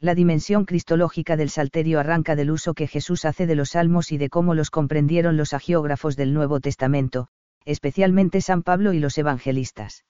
La 0.00 0.14
dimensión 0.14 0.64
cristológica 0.64 1.36
del 1.36 1.50
salterio 1.50 1.98
arranca 1.98 2.36
del 2.36 2.52
uso 2.52 2.72
que 2.72 2.86
Jesús 2.86 3.24
hace 3.24 3.46
de 3.46 3.56
los 3.56 3.70
salmos 3.70 4.12
y 4.12 4.18
de 4.18 4.30
cómo 4.30 4.54
los 4.54 4.70
comprendieron 4.70 5.36
los 5.36 5.52
agiógrafos 5.52 6.16
del 6.16 6.32
Nuevo 6.32 6.60
Testamento, 6.60 7.28
especialmente 7.64 8.40
San 8.40 8.62
Pablo 8.62 8.92
y 8.92 9.00
los 9.00 9.18
evangelistas. 9.18 10.04